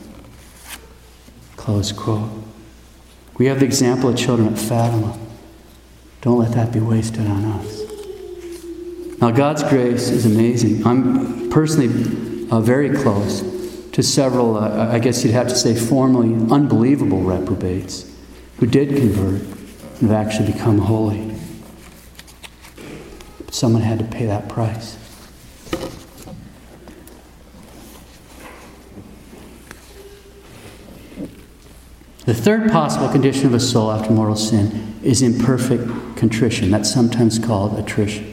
Close 1.56 1.90
quote. 1.90 2.30
We 3.36 3.46
have 3.46 3.58
the 3.58 3.66
example 3.66 4.10
of 4.10 4.16
children 4.16 4.52
at 4.52 4.60
Fatima. 4.60 5.18
Don't 6.20 6.38
let 6.38 6.52
that 6.52 6.72
be 6.72 6.78
wasted 6.78 7.26
on 7.26 7.44
us. 7.46 7.80
Now, 9.20 9.32
God's 9.32 9.64
grace 9.64 10.08
is 10.08 10.24
amazing. 10.24 10.86
I'm 10.86 11.50
personally 11.50 12.48
uh, 12.48 12.60
very 12.60 12.96
close 12.96 13.42
to 13.92 14.02
several, 14.02 14.56
uh, 14.56 14.90
I 14.90 14.98
guess 14.98 15.24
you'd 15.24 15.34
have 15.34 15.48
to 15.48 15.54
say, 15.54 15.74
formerly 15.74 16.34
unbelievable 16.50 17.20
reprobates 17.20 18.10
who 18.58 18.66
did 18.66 18.96
convert 18.96 19.42
and 20.00 20.10
have 20.10 20.12
actually 20.12 20.52
become 20.52 20.78
holy. 20.78 21.36
But 23.38 23.54
someone 23.54 23.82
had 23.82 23.98
to 23.98 24.04
pay 24.04 24.26
that 24.26 24.48
price. 24.48 24.96
The 32.24 32.34
third 32.34 32.70
possible 32.70 33.08
condition 33.08 33.46
of 33.46 33.54
a 33.54 33.60
soul 33.60 33.90
after 33.90 34.12
mortal 34.12 34.36
sin 34.36 34.94
is 35.02 35.22
imperfect 35.22 36.16
contrition. 36.16 36.70
That's 36.70 36.90
sometimes 36.90 37.38
called 37.38 37.78
attrition. 37.78 38.31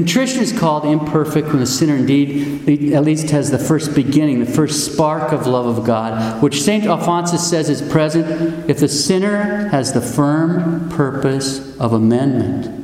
Contrition 0.00 0.40
is 0.40 0.58
called 0.58 0.86
imperfect 0.86 1.48
when 1.48 1.58
the 1.58 1.66
sinner 1.66 1.96
indeed 1.96 2.94
at 2.94 3.04
least 3.04 3.28
has 3.28 3.50
the 3.50 3.58
first 3.58 3.94
beginning, 3.94 4.40
the 4.40 4.50
first 4.50 4.90
spark 4.90 5.30
of 5.30 5.46
love 5.46 5.66
of 5.66 5.84
God, 5.84 6.42
which 6.42 6.62
St. 6.62 6.86
Alphonsus 6.86 7.46
says 7.46 7.68
is 7.68 7.82
present 7.82 8.70
if 8.70 8.78
the 8.78 8.88
sinner 8.88 9.68
has 9.68 9.92
the 9.92 10.00
firm 10.00 10.88
purpose 10.88 11.78
of 11.78 11.92
amendment. 11.92 12.78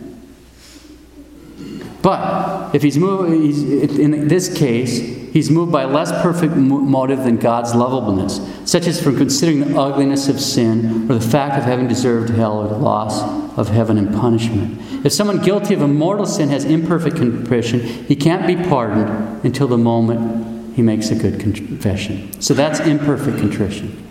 But 2.02 2.74
if 2.74 2.83
he's 2.83 2.96
he's, 2.96 3.62
in 3.98 4.29
this 4.29 4.55
case, 4.55 5.25
he's 5.37 5.51
moved 5.51 5.70
by 5.70 5.83
a 5.83 5.87
less 5.87 6.11
perfect 6.22 6.57
motive 6.57 7.25
than 7.25 7.37
God's 7.37 7.75
lovableness, 7.75 8.40
such 8.66 8.87
as 8.87 9.03
from 9.03 9.18
considering 9.18 9.61
the 9.61 9.79
ugliness 9.79 10.29
of 10.29 10.40
sin 10.40 11.11
or 11.11 11.14
the 11.14 11.20
fact 11.20 11.59
of 11.59 11.64
having 11.64 11.87
deserved 11.87 12.31
hell 12.31 12.59
or 12.59 12.68
the 12.68 12.79
loss 12.79 13.22
of 13.59 13.68
heaven 13.68 13.99
and 13.99 14.14
punishment. 14.14 15.05
If 15.05 15.12
someone 15.12 15.42
guilty 15.42 15.75
of 15.75 15.83
a 15.83 15.88
mortal 15.88 16.25
sin 16.25 16.49
has 16.49 16.64
imperfect 16.64 17.16
contrition, 17.16 17.81
he 17.81 18.16
can't 18.16 18.46
be 18.46 18.57
pardoned 18.57 19.44
until 19.44 19.68
the 19.68 19.77
moment 19.77 20.75
he 20.75 20.81
makes 20.81 21.11
a 21.11 21.14
good 21.14 21.38
confession. 21.38 22.40
So 22.40 22.55
that's 22.55 22.81
imperfect 22.81 23.37
contrition. 23.37 24.09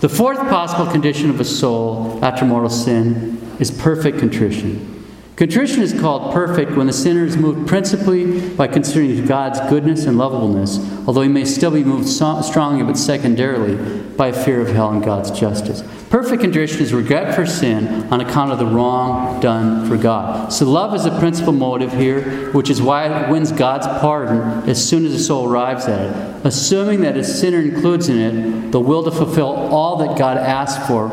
The 0.00 0.10
fourth 0.10 0.38
possible 0.50 0.92
condition 0.92 1.30
of 1.30 1.40
a 1.40 1.46
soul 1.46 2.22
after 2.22 2.44
mortal 2.44 2.68
sin 2.68 3.40
is 3.58 3.70
perfect 3.70 4.18
contrition. 4.18 4.99
Contrition 5.40 5.80
is 5.80 5.98
called 5.98 6.34
perfect 6.34 6.72
when 6.72 6.86
the 6.86 6.92
sinner 6.92 7.24
is 7.24 7.34
moved 7.34 7.66
principally 7.66 8.50
by 8.50 8.68
considering 8.68 9.24
God's 9.24 9.58
goodness 9.70 10.04
and 10.04 10.18
lovableness, 10.18 10.78
although 11.08 11.22
he 11.22 11.30
may 11.30 11.46
still 11.46 11.70
be 11.70 11.82
moved 11.82 12.06
so 12.06 12.42
strongly 12.42 12.84
but 12.84 12.98
secondarily 12.98 14.02
by 14.18 14.32
fear 14.32 14.60
of 14.60 14.68
hell 14.68 14.90
and 14.90 15.02
God's 15.02 15.30
justice. 15.30 15.82
Perfect 16.10 16.42
contrition 16.42 16.82
is 16.82 16.92
regret 16.92 17.34
for 17.34 17.46
sin 17.46 18.06
on 18.12 18.20
account 18.20 18.52
of 18.52 18.58
the 18.58 18.66
wrong 18.66 19.40
done 19.40 19.88
for 19.88 19.96
God. 19.96 20.52
So 20.52 20.66
love 20.66 20.94
is 20.94 21.04
the 21.04 21.18
principal 21.18 21.54
motive 21.54 21.94
here, 21.94 22.52
which 22.52 22.68
is 22.68 22.82
why 22.82 23.06
it 23.08 23.30
wins 23.30 23.50
God's 23.50 23.86
pardon 23.86 24.68
as 24.68 24.86
soon 24.86 25.06
as 25.06 25.12
the 25.12 25.18
soul 25.18 25.50
arrives 25.50 25.86
at 25.86 26.02
it, 26.02 26.46
assuming 26.46 27.00
that 27.00 27.16
a 27.16 27.24
sinner 27.24 27.60
includes 27.60 28.10
in 28.10 28.18
it 28.18 28.72
the 28.72 28.80
will 28.80 29.04
to 29.04 29.10
fulfill 29.10 29.46
all 29.46 29.96
that 30.06 30.18
God 30.18 30.36
asks 30.36 30.86
for 30.86 31.08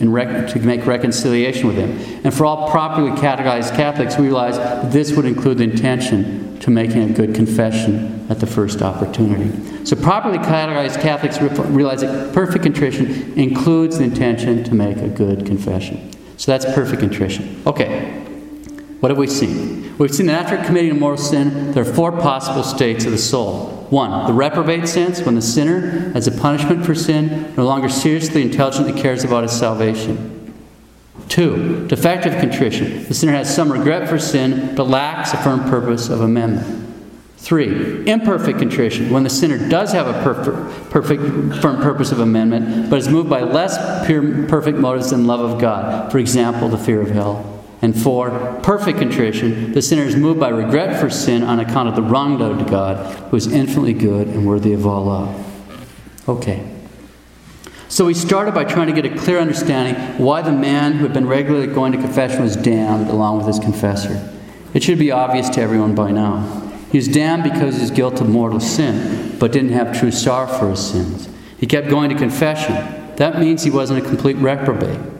rec- 0.00 0.48
to 0.52 0.58
make 0.60 0.86
reconciliation 0.86 1.66
with 1.66 1.76
Him. 1.76 2.20
And 2.24 2.32
for 2.32 2.44
all 2.44 2.70
properly 2.70 3.10
catechized 3.20 3.74
Catholics, 3.74 4.18
we 4.18 4.26
realize 4.26 4.56
this 4.92 5.12
would 5.12 5.24
include 5.24 5.58
the 5.58 5.64
intention 5.64 6.58
to 6.60 6.70
making 6.70 7.10
a 7.10 7.12
good 7.12 7.34
confession 7.34 8.26
at 8.30 8.40
the 8.40 8.46
first 8.46 8.80
opportunity. 8.82 9.84
So, 9.84 9.96
properly 9.96 10.38
catechized 10.38 11.00
Catholics 11.00 11.40
realize 11.40 12.00
that 12.00 12.32
perfect 12.32 12.64
contrition 12.64 13.38
includes 13.38 13.98
the 13.98 14.04
intention 14.04 14.64
to 14.64 14.74
make 14.74 14.96
a 14.98 15.08
good 15.08 15.44
confession. 15.46 16.10
So, 16.38 16.52
that's 16.52 16.64
perfect 16.64 17.00
contrition. 17.00 17.62
Okay. 17.66 18.20
What 19.00 19.10
have 19.10 19.18
we 19.18 19.26
seen? 19.26 19.96
We've 19.98 20.14
seen 20.14 20.26
that 20.26 20.50
after 20.50 20.64
committing 20.66 20.92
a 20.92 20.94
mortal 20.94 21.22
sin, 21.22 21.72
there 21.72 21.82
are 21.82 21.92
four 21.92 22.10
possible 22.10 22.62
states 22.62 23.04
of 23.04 23.12
the 23.12 23.18
soul. 23.18 23.73
One, 23.90 24.26
the 24.26 24.32
reprobate 24.32 24.88
sense, 24.88 25.20
when 25.20 25.34
the 25.34 25.42
sinner, 25.42 26.12
as 26.14 26.26
a 26.26 26.32
punishment 26.32 26.84
for 26.84 26.94
sin, 26.94 27.54
no 27.56 27.64
longer 27.64 27.88
seriously, 27.88 28.42
intelligently 28.42 29.00
cares 29.00 29.24
about 29.24 29.42
his 29.42 29.52
salvation. 29.52 30.54
Two, 31.28 31.86
defective 31.88 32.38
contrition. 32.40 33.04
The 33.04 33.14
sinner 33.14 33.32
has 33.32 33.54
some 33.54 33.72
regret 33.72 34.08
for 34.08 34.18
sin, 34.18 34.74
but 34.74 34.88
lacks 34.88 35.32
a 35.32 35.36
firm 35.38 35.60
purpose 35.64 36.08
of 36.08 36.20
amendment. 36.20 36.82
Three, 37.36 38.08
imperfect 38.08 38.58
contrition, 38.58 39.10
when 39.10 39.22
the 39.22 39.30
sinner 39.30 39.68
does 39.68 39.92
have 39.92 40.06
a 40.06 40.14
perfect, 40.22 40.90
perfect, 40.90 41.22
firm 41.60 41.76
purpose 41.82 42.10
of 42.10 42.20
amendment, 42.20 42.88
but 42.88 42.98
is 42.98 43.08
moved 43.08 43.28
by 43.28 43.42
less 43.42 44.06
pure, 44.06 44.46
perfect 44.46 44.78
motives 44.78 45.10
than 45.10 45.26
love 45.26 45.40
of 45.40 45.60
God, 45.60 46.10
for 46.10 46.18
example, 46.18 46.68
the 46.68 46.78
fear 46.78 47.02
of 47.02 47.10
hell. 47.10 47.53
And 47.84 47.94
four, 47.94 48.30
perfect 48.62 48.98
contrition. 48.98 49.72
The 49.72 49.82
sinner 49.82 50.04
is 50.04 50.16
moved 50.16 50.40
by 50.40 50.48
regret 50.48 50.98
for 50.98 51.10
sin 51.10 51.42
on 51.42 51.60
account 51.60 51.86
of 51.86 51.94
the 51.94 52.00
wrong 52.00 52.38
done 52.38 52.56
to 52.56 52.64
God, 52.64 53.14
who 53.28 53.36
is 53.36 53.46
infinitely 53.46 53.92
good 53.92 54.26
and 54.26 54.46
worthy 54.46 54.72
of 54.72 54.86
all 54.86 55.04
love. 55.04 56.26
Okay. 56.26 56.66
So 57.88 58.06
we 58.06 58.14
started 58.14 58.54
by 58.54 58.64
trying 58.64 58.86
to 58.86 58.94
get 58.98 59.04
a 59.04 59.14
clear 59.14 59.38
understanding 59.38 59.96
why 60.16 60.40
the 60.40 60.50
man 60.50 60.94
who 60.94 61.02
had 61.02 61.12
been 61.12 61.28
regularly 61.28 61.66
going 61.66 61.92
to 61.92 61.98
confession 61.98 62.40
was 62.40 62.56
damned 62.56 63.10
along 63.10 63.36
with 63.36 63.48
his 63.48 63.58
confessor. 63.58 64.32
It 64.72 64.82
should 64.82 64.98
be 64.98 65.10
obvious 65.10 65.50
to 65.50 65.60
everyone 65.60 65.94
by 65.94 66.10
now. 66.10 66.62
He 66.90 66.96
was 66.96 67.06
damned 67.06 67.42
because 67.42 67.74
of 67.74 67.82
his 67.82 67.90
guilt 67.90 68.18
of 68.18 68.30
mortal 68.30 68.60
sin, 68.60 69.36
but 69.38 69.52
didn't 69.52 69.72
have 69.72 70.00
true 70.00 70.10
sorrow 70.10 70.46
for 70.46 70.70
his 70.70 70.80
sins. 70.80 71.28
He 71.58 71.66
kept 71.66 71.90
going 71.90 72.08
to 72.08 72.16
confession. 72.16 72.76
That 73.16 73.38
means 73.38 73.62
he 73.62 73.68
wasn't 73.68 74.02
a 74.02 74.08
complete 74.08 74.38
reprobate. 74.38 75.13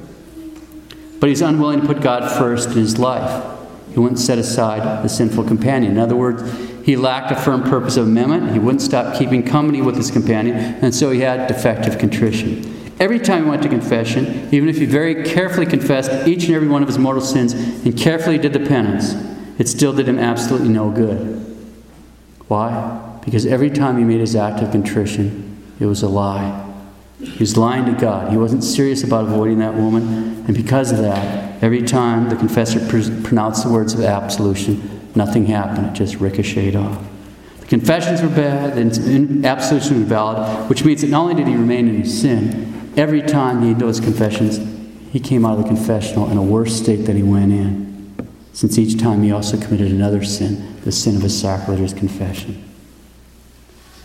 But 1.24 1.30
he's 1.30 1.40
unwilling 1.40 1.80
to 1.80 1.87
put 1.87 2.02
God 2.02 2.30
first 2.37 2.68
in 2.68 2.74
his 2.74 2.98
life. 2.98 3.58
He 3.94 3.98
wouldn't 3.98 4.18
set 4.18 4.37
aside 4.37 5.02
the 5.02 5.08
sinful 5.08 5.44
companion. 5.44 5.92
In 5.92 5.98
other 5.98 6.14
words, 6.14 6.42
he 6.84 6.96
lacked 6.96 7.32
a 7.32 7.34
firm 7.34 7.62
purpose 7.62 7.96
of 7.96 8.06
amendment. 8.06 8.52
He 8.52 8.58
wouldn't 8.58 8.82
stop 8.82 9.18
keeping 9.18 9.42
company 9.42 9.80
with 9.80 9.96
his 9.96 10.10
companion, 10.10 10.54
and 10.54 10.94
so 10.94 11.10
he 11.12 11.20
had 11.20 11.46
defective 11.46 11.98
contrition. 11.98 12.92
Every 13.00 13.18
time 13.18 13.44
he 13.44 13.48
went 13.48 13.62
to 13.62 13.70
confession, 13.70 14.50
even 14.52 14.68
if 14.68 14.76
he 14.76 14.84
very 14.84 15.24
carefully 15.24 15.64
confessed 15.64 16.28
each 16.28 16.44
and 16.44 16.54
every 16.54 16.68
one 16.68 16.82
of 16.82 16.88
his 16.88 16.98
mortal 16.98 17.22
sins 17.22 17.54
and 17.54 17.96
carefully 17.96 18.37
did 18.37 18.52
the 18.52 18.60
penance, 18.60 19.14
it 19.58 19.66
still 19.66 19.94
did 19.94 20.06
him 20.06 20.18
absolutely 20.18 20.68
no 20.68 20.90
good. 20.90 21.40
Why? 22.48 23.18
Because 23.24 23.46
every 23.46 23.70
time 23.70 23.96
he 23.96 24.04
made 24.04 24.20
his 24.20 24.37
act 24.37 24.62
of 24.62 24.70
contrition, 24.70 25.72
it 25.80 25.87
was 25.87 26.02
a 26.02 26.08
lie. 26.08 26.63
He 27.20 27.38
was 27.38 27.57
lying 27.57 27.85
to 27.87 27.92
God. 27.92 28.31
He 28.31 28.37
wasn't 28.37 28.64
serious 28.64 29.03
about 29.03 29.24
avoiding 29.24 29.59
that 29.61 29.74
woman. 29.74 30.44
And 30.46 30.55
because 30.55 30.90
of 30.92 30.98
that, 30.98 31.62
every 31.62 31.83
time 31.83 32.29
the 32.29 32.37
confessor 32.37 32.81
pronounced 33.22 33.64
the 33.64 33.70
words 33.70 33.94
of 33.94 34.00
absolution, 34.00 35.11
nothing 35.14 35.46
happened. 35.46 35.88
It 35.88 35.94
just 35.94 36.16
ricocheted 36.16 36.77
off. 36.77 37.03
The 37.61 37.66
confessions 37.66 38.20
were 38.20 38.29
bad, 38.29 38.77
the 38.77 39.48
absolution 39.48 40.00
was 40.00 40.09
valid, 40.09 40.68
which 40.68 40.85
means 40.85 41.00
that 41.00 41.09
not 41.09 41.22
only 41.22 41.35
did 41.35 41.46
he 41.46 41.55
remain 41.55 41.88
in 41.88 42.03
his 42.03 42.20
sin, 42.20 42.92
every 42.96 43.22
time 43.22 43.62
he 43.62 43.68
did 43.68 43.79
those 43.79 44.00
confessions, 44.00 44.59
he 45.11 45.20
came 45.20 45.46
out 45.46 45.57
of 45.59 45.62
the 45.62 45.68
confessional 45.68 46.31
in 46.31 46.37
a 46.37 46.42
worse 46.42 46.77
state 46.77 47.07
than 47.07 47.16
he 47.16 47.22
went 47.22 47.53
in. 47.53 48.14
Since 48.53 48.77
each 48.79 49.00
time 49.00 49.22
he 49.22 49.33
also 49.33 49.57
committed 49.59 49.90
another 49.90 50.22
sin, 50.24 50.79
the 50.83 50.92
sin 50.92 51.16
of 51.16 51.22
his 51.22 51.40
sacrilegious 51.40 51.94
confession. 51.94 52.62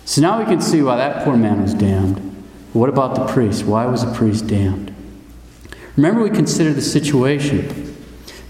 So 0.06 0.22
now 0.22 0.40
we 0.40 0.46
can 0.46 0.62
see 0.62 0.82
why 0.82 0.96
that 0.96 1.26
poor 1.26 1.36
man 1.36 1.62
was 1.62 1.74
damned. 1.74 2.29
What 2.74 2.90
about 2.90 3.16
the 3.16 3.26
priest? 3.26 3.66
Why 3.66 3.86
was 3.86 4.06
the 4.06 4.14
priest 4.14 4.48
damned? 4.48 4.94
Remember, 5.96 6.22
we 6.22 6.30
considered 6.30 6.76
the 6.76 6.82
situation. 6.82 7.96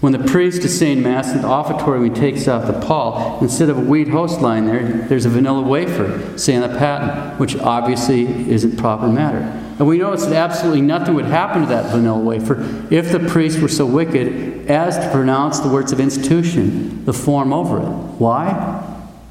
When 0.00 0.12
the 0.12 0.18
priest 0.18 0.62
is 0.64 0.78
saying 0.78 1.02
Mass 1.02 1.32
in 1.32 1.42
the 1.42 1.48
offertory, 1.48 2.08
he 2.08 2.14
takes 2.14 2.48
out 2.48 2.66
the 2.66 2.86
pall, 2.86 3.38
instead 3.42 3.68
of 3.68 3.76
a 3.76 3.80
wheat 3.82 4.08
host 4.08 4.40
lying 4.40 4.64
there, 4.64 5.06
there's 5.08 5.26
a 5.26 5.28
vanilla 5.28 5.60
wafer 5.60 6.38
saying 6.38 6.60
the 6.62 6.68
paten, 6.68 7.38
which 7.38 7.56
obviously 7.56 8.26
isn't 8.50 8.78
proper 8.78 9.08
matter. 9.08 9.38
And 9.78 9.86
we 9.86 9.98
notice 9.98 10.24
that 10.26 10.34
absolutely 10.34 10.82
nothing 10.82 11.14
would 11.14 11.26
happen 11.26 11.62
to 11.62 11.68
that 11.68 11.90
vanilla 11.90 12.18
wafer 12.18 12.62
if 12.90 13.12
the 13.12 13.20
priest 13.28 13.60
were 13.60 13.68
so 13.68 13.84
wicked 13.84 14.70
as 14.70 14.96
to 14.98 15.10
pronounce 15.10 15.60
the 15.60 15.68
words 15.68 15.92
of 15.92 16.00
institution, 16.00 17.04
the 17.04 17.12
form 17.12 17.52
over 17.52 17.78
it. 17.78 17.88
Why? 18.18 18.86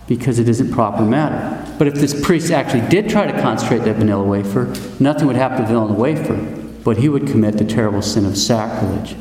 Because 0.07 0.39
it 0.39 0.49
isn't 0.49 0.71
proper 0.71 1.03
matter. 1.03 1.58
But 1.79 1.87
if 1.87 1.93
this 1.93 2.25
priest 2.25 2.51
actually 2.51 2.87
did 2.89 3.09
try 3.09 3.25
to 3.25 3.41
consecrate 3.41 3.85
that 3.85 3.95
vanilla 3.95 4.25
wafer, 4.25 4.65
nothing 4.99 5.27
would 5.27 5.37
happen 5.37 5.59
to 5.59 5.63
the 5.63 5.67
vanilla 5.69 5.93
wafer, 5.93 6.35
but 6.83 6.97
he 6.97 7.07
would 7.07 7.25
commit 7.25 7.57
the 7.57 7.63
terrible 7.63 8.01
sin 8.01 8.25
of 8.25 8.37
sacrilege. 8.37 9.15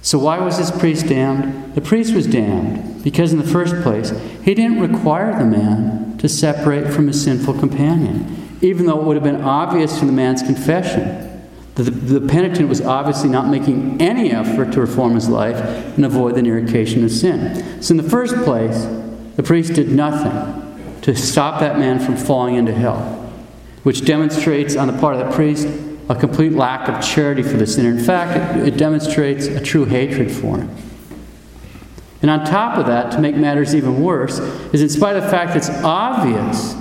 So, 0.00 0.16
why 0.20 0.38
was 0.38 0.58
this 0.58 0.70
priest 0.70 1.08
damned? 1.08 1.74
The 1.74 1.80
priest 1.80 2.14
was 2.14 2.28
damned 2.28 3.02
because, 3.02 3.32
in 3.32 3.40
the 3.40 3.46
first 3.46 3.82
place, 3.82 4.12
he 4.44 4.54
didn't 4.54 4.80
require 4.80 5.36
the 5.36 5.44
man 5.44 6.16
to 6.18 6.28
separate 6.28 6.94
from 6.94 7.08
his 7.08 7.20
sinful 7.20 7.54
companion, 7.54 8.56
even 8.60 8.86
though 8.86 9.00
it 9.00 9.04
would 9.04 9.16
have 9.16 9.24
been 9.24 9.42
obvious 9.42 9.98
from 9.98 10.06
the 10.06 10.14
man's 10.14 10.40
confession. 10.40 11.26
The, 11.74 11.82
the 11.82 12.28
penitent 12.28 12.68
was 12.68 12.80
obviously 12.80 13.28
not 13.28 13.48
making 13.48 14.00
any 14.00 14.30
effort 14.30 14.72
to 14.74 14.80
reform 14.80 15.16
his 15.16 15.28
life 15.28 15.56
and 15.96 16.04
avoid 16.04 16.36
the 16.36 16.42
near 16.42 16.58
occasion 16.58 17.02
of 17.02 17.10
sin. 17.10 17.82
So, 17.82 17.92
in 17.92 17.96
the 17.96 18.08
first 18.08 18.36
place, 18.44 18.86
the 19.34 19.42
priest 19.42 19.74
did 19.74 19.90
nothing 19.90 20.59
to 21.02 21.14
stop 21.14 21.60
that 21.60 21.78
man 21.78 21.98
from 21.98 22.16
falling 22.16 22.56
into 22.56 22.72
hell, 22.72 23.32
which 23.82 24.04
demonstrates 24.04 24.76
on 24.76 24.86
the 24.86 24.98
part 24.98 25.16
of 25.16 25.26
the 25.26 25.34
priest 25.34 25.66
a 26.08 26.14
complete 26.14 26.52
lack 26.52 26.88
of 26.88 27.02
charity 27.02 27.42
for 27.42 27.56
the 27.56 27.66
sinner. 27.66 27.90
In 27.90 28.02
fact, 28.02 28.58
it, 28.58 28.68
it 28.68 28.76
demonstrates 28.76 29.46
a 29.46 29.60
true 29.60 29.84
hatred 29.84 30.30
for 30.30 30.58
him. 30.58 30.74
And 32.22 32.30
on 32.30 32.44
top 32.44 32.76
of 32.76 32.86
that, 32.86 33.12
to 33.12 33.20
make 33.20 33.36
matters 33.36 33.74
even 33.74 34.02
worse, 34.02 34.38
is 34.72 34.82
in 34.82 34.88
spite 34.88 35.16
of 35.16 35.22
the 35.22 35.30
fact 35.30 35.54
that 35.54 35.58
it's 35.58 35.70
obvious 35.84 36.74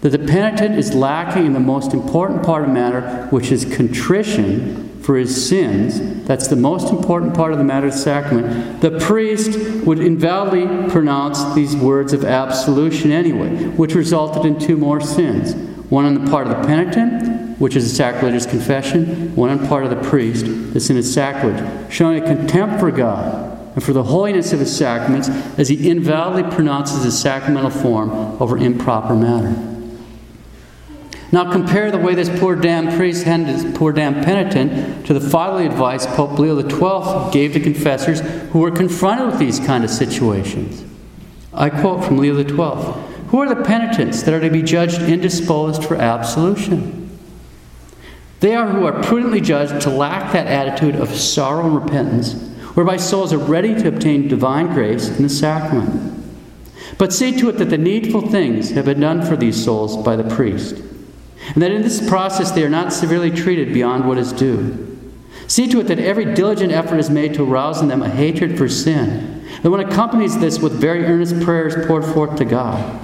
that 0.00 0.10
the 0.10 0.18
penitent 0.18 0.74
is 0.74 0.94
lacking 0.94 1.46
in 1.46 1.52
the 1.52 1.60
most 1.60 1.94
important 1.94 2.42
part 2.42 2.64
of 2.64 2.70
matter, 2.70 3.28
which 3.30 3.52
is 3.52 3.64
contrition 3.64 4.91
for 5.02 5.16
his 5.16 5.48
sins. 5.48 6.26
That's 6.26 6.46
the 6.46 6.56
most 6.56 6.92
important 6.92 7.34
part 7.34 7.52
of 7.52 7.58
the 7.58 7.64
matter 7.64 7.88
of 7.88 7.92
the 7.92 7.98
sacrament. 7.98 8.80
The 8.80 8.98
priest 9.00 9.58
would 9.84 9.98
invalidly 9.98 10.90
pronounce 10.90 11.54
these 11.54 11.74
words 11.76 12.12
of 12.12 12.24
absolution 12.24 13.10
anyway, 13.10 13.66
which 13.68 13.94
resulted 13.94 14.44
in 14.46 14.58
two 14.58 14.76
more 14.76 15.00
sins 15.00 15.54
one 15.90 16.06
on 16.06 16.24
the 16.24 16.30
part 16.30 16.46
of 16.46 16.56
the 16.56 16.66
penitent, 16.66 17.60
which 17.60 17.76
is 17.76 17.84
a 17.84 17.94
sacrilegious 17.94 18.46
confession, 18.46 19.36
one 19.36 19.50
on 19.50 19.58
the 19.58 19.68
part 19.68 19.84
of 19.84 19.90
the 19.90 20.08
priest, 20.08 20.46
the 20.72 20.80
sin 20.80 20.96
of 20.96 21.04
sacrilege, 21.04 21.92
showing 21.92 22.22
a 22.22 22.26
contempt 22.26 22.80
for 22.80 22.90
God 22.90 23.52
and 23.74 23.84
for 23.84 23.92
the 23.92 24.04
holiness 24.04 24.54
of 24.54 24.60
his 24.60 24.74
sacraments 24.74 25.28
as 25.58 25.68
he 25.68 25.90
invalidly 25.90 26.50
pronounces 26.54 27.04
the 27.04 27.12
sacramental 27.12 27.70
form 27.70 28.10
over 28.40 28.56
improper 28.56 29.14
matter. 29.14 29.71
Now 31.32 31.50
compare 31.50 31.90
the 31.90 31.96
way 31.96 32.14
this 32.14 32.28
poor 32.38 32.54
damn 32.54 32.94
priest 32.94 33.24
handed 33.24 33.56
this 33.56 33.78
poor 33.78 33.90
damn 33.90 34.22
penitent 34.22 35.06
to 35.06 35.14
the 35.14 35.30
fatherly 35.30 35.64
advice 35.64 36.04
Pope 36.04 36.38
Leo 36.38 36.60
XII 36.60 37.32
gave 37.32 37.54
to 37.54 37.60
confessors 37.60 38.20
who 38.50 38.58
were 38.58 38.70
confronted 38.70 39.28
with 39.28 39.38
these 39.38 39.58
kind 39.58 39.82
of 39.82 39.88
situations. 39.88 40.84
I 41.54 41.70
quote 41.70 42.04
from 42.04 42.18
Leo 42.18 42.36
XII 42.36 42.54
Who 43.28 43.40
are 43.40 43.48
the 43.48 43.64
penitents 43.64 44.22
that 44.22 44.34
are 44.34 44.40
to 44.40 44.50
be 44.50 44.62
judged 44.62 45.00
indisposed 45.00 45.84
for 45.84 45.96
absolution? 45.96 47.18
They 48.40 48.54
are 48.54 48.68
who 48.68 48.84
are 48.84 49.02
prudently 49.02 49.40
judged 49.40 49.80
to 49.82 49.90
lack 49.90 50.34
that 50.34 50.48
attitude 50.48 50.96
of 50.96 51.14
sorrow 51.14 51.64
and 51.64 51.74
repentance, 51.74 52.34
whereby 52.74 52.98
souls 52.98 53.32
are 53.32 53.38
ready 53.38 53.74
to 53.74 53.88
obtain 53.88 54.28
divine 54.28 54.66
grace 54.74 55.08
in 55.08 55.22
the 55.22 55.30
sacrament. 55.30 56.12
But 56.98 57.10
see 57.10 57.34
to 57.38 57.48
it 57.48 57.52
that 57.52 57.70
the 57.70 57.78
needful 57.78 58.28
things 58.28 58.72
have 58.72 58.84
been 58.84 59.00
done 59.00 59.22
for 59.22 59.36
these 59.36 59.62
souls 59.64 59.96
by 59.96 60.16
the 60.16 60.28
priest 60.34 60.82
and 61.48 61.62
that 61.62 61.70
in 61.72 61.82
this 61.82 62.06
process 62.08 62.50
they 62.50 62.64
are 62.64 62.68
not 62.68 62.92
severely 62.92 63.30
treated 63.30 63.72
beyond 63.72 64.06
what 64.06 64.18
is 64.18 64.32
due. 64.32 64.88
See 65.46 65.68
to 65.68 65.80
it 65.80 65.84
that 65.84 65.98
every 65.98 66.34
diligent 66.34 66.72
effort 66.72 66.98
is 66.98 67.10
made 67.10 67.34
to 67.34 67.44
arouse 67.44 67.80
in 67.80 67.88
them 67.88 68.02
a 68.02 68.08
hatred 68.08 68.56
for 68.56 68.68
sin, 68.68 69.46
that 69.62 69.70
one 69.70 69.80
accompanies 69.80 70.38
this 70.38 70.60
with 70.60 70.72
very 70.72 71.04
earnest 71.04 71.40
prayers 71.42 71.86
poured 71.86 72.04
forth 72.04 72.36
to 72.36 72.44
God. 72.44 73.00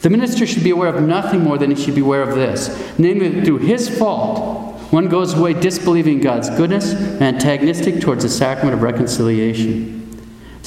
The 0.00 0.10
minister 0.10 0.46
should 0.46 0.64
be 0.64 0.70
aware 0.70 0.88
of 0.88 1.02
nothing 1.02 1.44
more 1.44 1.58
than 1.58 1.70
he 1.70 1.82
should 1.82 1.94
be 1.94 2.00
aware 2.00 2.22
of 2.22 2.34
this 2.34 2.98
namely, 2.98 3.28
that 3.28 3.44
through 3.44 3.58
his 3.58 3.88
fault, 3.98 4.80
one 4.90 5.08
goes 5.08 5.34
away 5.34 5.52
disbelieving 5.52 6.20
God's 6.20 6.50
goodness 6.50 6.92
and 6.92 7.22
antagonistic 7.22 8.00
towards 8.00 8.24
the 8.24 8.28
sacrament 8.28 8.74
of 8.74 8.82
reconciliation. 8.82 9.99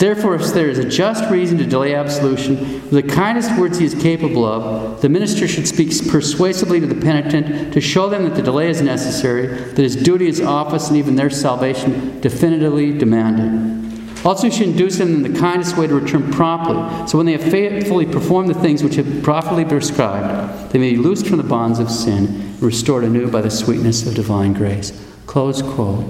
Therefore, 0.03 0.35
if 0.35 0.53
there 0.53 0.69
is 0.69 0.79
a 0.79 0.83
just 0.83 1.31
reason 1.31 1.57
to 1.59 1.65
delay 1.65 1.95
absolution, 1.95 2.59
with 2.91 2.91
the 2.91 3.03
kindest 3.03 3.57
words 3.57 3.77
he 3.77 3.85
is 3.85 3.93
capable 3.93 4.43
of, 4.43 5.01
the 5.01 5.07
minister 5.07 5.47
should 5.47 5.65
speak 5.65 5.91
persuasively 6.09 6.81
to 6.81 6.85
the 6.85 6.93
penitent 6.93 7.71
to 7.71 7.79
show 7.79 8.09
them 8.09 8.25
that 8.25 8.35
the 8.35 8.41
delay 8.41 8.67
is 8.67 8.81
necessary, 8.81 9.47
that 9.47 9.77
his 9.77 9.95
duty, 9.95 10.25
his 10.25 10.41
office, 10.41 10.89
and 10.89 10.97
even 10.97 11.15
their 11.15 11.29
salvation 11.29 12.19
definitively 12.19 12.91
demanded. 12.97 14.25
Also, 14.25 14.49
he 14.49 14.51
should 14.51 14.67
induce 14.67 14.97
them 14.97 15.23
in 15.23 15.31
the 15.31 15.39
kindest 15.39 15.77
way 15.77 15.87
to 15.87 15.95
return 15.95 16.29
promptly, 16.33 17.07
so 17.07 17.17
when 17.17 17.25
they 17.25 17.31
have 17.31 17.49
faithfully 17.49 18.05
performed 18.05 18.49
the 18.49 18.59
things 18.59 18.83
which 18.83 18.95
have 18.95 19.23
properly 19.23 19.63
prescribed, 19.63 20.73
they 20.73 20.79
may 20.79 20.91
be 20.91 20.97
loosed 20.97 21.27
from 21.27 21.37
the 21.37 21.43
bonds 21.43 21.79
of 21.79 21.89
sin 21.89 22.25
and 22.25 22.61
restored 22.61 23.05
anew 23.05 23.31
by 23.31 23.39
the 23.39 23.49
sweetness 23.49 24.05
of 24.05 24.15
divine 24.15 24.51
grace. 24.51 24.91
Close 25.27 25.61
quote, 25.61 26.03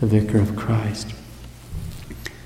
the 0.00 0.08
Vicar 0.08 0.40
of 0.40 0.56
Christ. 0.56 1.14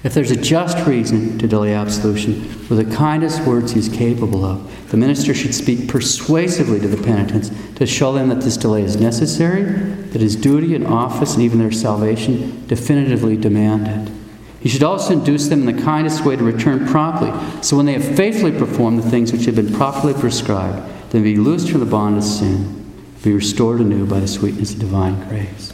If 0.05 0.13
there's 0.13 0.31
a 0.31 0.37
just 0.37 0.87
reason 0.87 1.39
to 1.39 1.49
delay 1.49 1.73
absolution, 1.73 2.43
with 2.69 2.77
the 2.77 2.95
kindest 2.95 3.47
words 3.47 3.73
he 3.73 3.79
is 3.79 3.89
capable 3.89 4.45
of, 4.45 4.91
the 4.91 4.99
minister 4.99 5.33
should 5.33 5.55
speak 5.55 5.89
persuasively 5.89 6.79
to 6.79 6.89
the 6.89 7.03
penitents 7.03 7.51
to 7.77 7.87
show 7.87 8.13
them 8.13 8.29
that 8.29 8.43
this 8.43 8.59
delay 8.59 8.83
is 8.83 8.97
necessary, 8.97 9.63
that 9.63 10.21
his 10.21 10.37
duty 10.37 10.75
and 10.75 10.87
office 10.87 11.33
and 11.33 11.43
even 11.43 11.59
their 11.59 11.73
salvation 11.73 12.67
definitively 12.67 13.35
demand 13.39 13.89
it. 13.89 14.13
He 14.61 14.69
should 14.69 14.83
also 14.83 15.15
induce 15.15 15.49
them 15.49 15.67
in 15.67 15.75
the 15.75 15.83
kindest 15.83 16.23
way 16.23 16.37
to 16.37 16.45
return 16.45 16.87
promptly, 16.87 17.33
so 17.63 17.75
when 17.75 17.87
they 17.87 17.95
have 17.95 18.17
faithfully 18.17 18.53
performed 18.53 18.99
the 18.99 19.11
things 19.11 19.33
which 19.33 19.47
have 19.47 19.57
been 19.57 19.73
properly 19.73 20.13
prescribed, 20.13 21.15
may 21.15 21.23
be 21.23 21.37
loosed 21.37 21.71
from 21.71 21.81
the 21.81 21.87
bond 21.87 22.19
of 22.19 22.25
sin, 22.25 22.93
be 23.23 23.33
restored 23.33 23.81
anew 23.81 24.05
by 24.05 24.21
the 24.21 24.29
sweetness 24.29 24.75
of 24.75 24.81
divine 24.81 25.27
grace. 25.29 25.71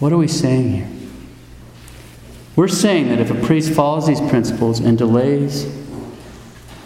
What 0.00 0.12
are 0.12 0.18
we 0.18 0.28
saying 0.28 0.72
here? 0.72 0.99
We're 2.60 2.68
saying 2.68 3.08
that 3.08 3.20
if 3.20 3.30
a 3.30 3.46
priest 3.46 3.72
follows 3.72 4.06
these 4.06 4.20
principles 4.20 4.80
and 4.80 4.98
delays 4.98 5.64